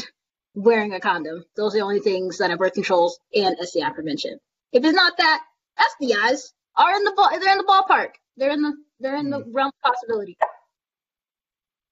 [0.55, 1.45] wearing a condom.
[1.57, 4.39] Those are the only things that are birth controls and STI prevention.
[4.73, 5.43] If it's not that,
[5.79, 7.31] STIs are in the ball.
[7.39, 8.11] They're in the ballpark.
[8.37, 10.37] They're in the they're in the realm of possibility.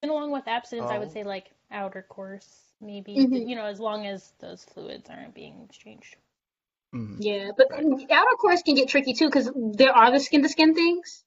[0.03, 1.12] And along with abstinence, I would Oh.
[1.12, 3.14] say like outer course, maybe.
[3.16, 3.49] Mhm.
[3.49, 6.16] You know, as long as those fluids aren't being exchanged.
[6.95, 7.16] Mhm.
[7.20, 8.11] Yeah, but Right.
[8.11, 11.25] outer course can get tricky too because there are the skin to skin things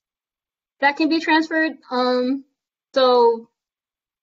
[0.80, 1.78] that can be transferred.
[1.90, 2.46] Um,
[2.94, 3.50] so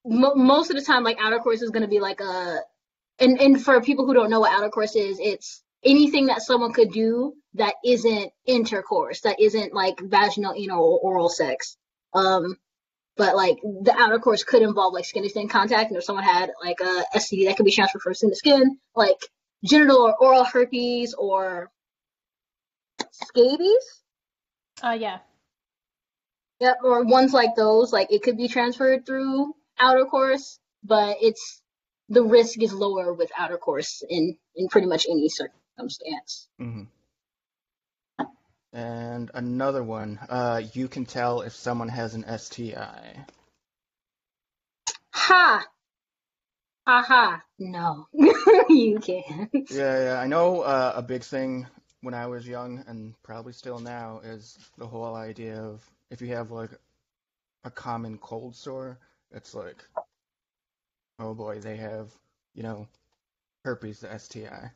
[0.05, 2.61] mo- most of the time, like outer course is going to be like a,
[3.19, 6.73] and and for people who don't know what outer course is, it's anything that someone
[6.73, 11.77] could do that isn't intercourse, that isn't like vaginal, anal, or oral sex.
[12.15, 12.57] Um,
[13.17, 16.25] but like the outer course could involve like skin to skin contact, and if someone
[16.25, 19.19] had like a STD that could be transferred from skin to skin, like
[19.65, 21.71] genital or oral herpes or
[23.13, 24.03] scabies.
[24.83, 25.19] Uh, yeah.
[26.61, 31.61] Yep, or ones like those, like it could be transferred through outer course, but it's
[32.09, 35.64] the risk is lower with outer course in in pretty much any circumstance.
[36.61, 36.89] Mhm.
[38.73, 43.25] And another one, uh, you can tell if someone has an STI.
[45.13, 45.65] Ha!
[46.87, 47.43] Ha ha!
[47.59, 48.09] No,
[48.69, 49.51] you can't.
[49.71, 51.67] Yeah, yeah, I know uh, a big thing
[52.03, 56.29] when I was young, and probably still now, is the whole idea of if you
[56.35, 56.71] have like
[57.65, 58.99] a common cold sore,
[59.31, 59.83] it's like,
[61.19, 62.13] oh boy, they have,
[62.55, 62.89] you know,
[63.65, 64.71] herpes, the STI.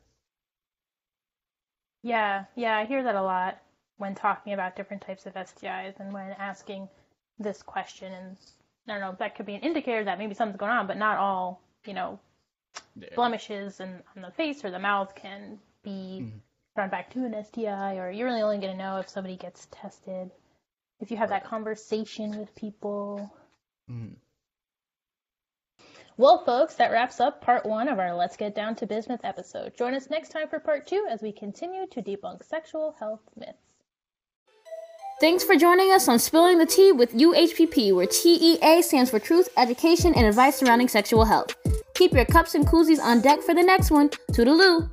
[2.01, 3.59] Yeah, yeah, I hear that a lot
[3.97, 6.87] when talking about different types of STIs and when asking
[7.37, 8.13] this question.
[8.13, 8.37] And
[8.87, 11.17] I don't know, that could be an indicator that maybe something's going on, but not
[11.17, 12.19] all, you know,
[12.95, 13.09] Yeah.
[13.15, 16.41] blemishes and on the face or the mouth can be Mhm.
[16.75, 19.67] brought back to an STI, or you're really only going to know if somebody gets
[19.71, 20.31] tested,
[20.99, 23.33] if you have that conversation with people.
[23.89, 24.15] Mhm.
[26.19, 29.77] Well, folks, that wraps up part one of our Let's Get Down to Business episode.
[29.77, 33.53] Join us next time for part two as we continue to debunk sexual health myths.
[35.21, 39.47] Thanks for joining us on Spilling the Tea with UHPP, where TEA stands for Truth,
[39.55, 41.55] Education, and Advice Surrounding Sexual Health.
[41.95, 44.09] Keep your cups and koozies on deck for the next one.
[44.33, 44.89] Toodaloo!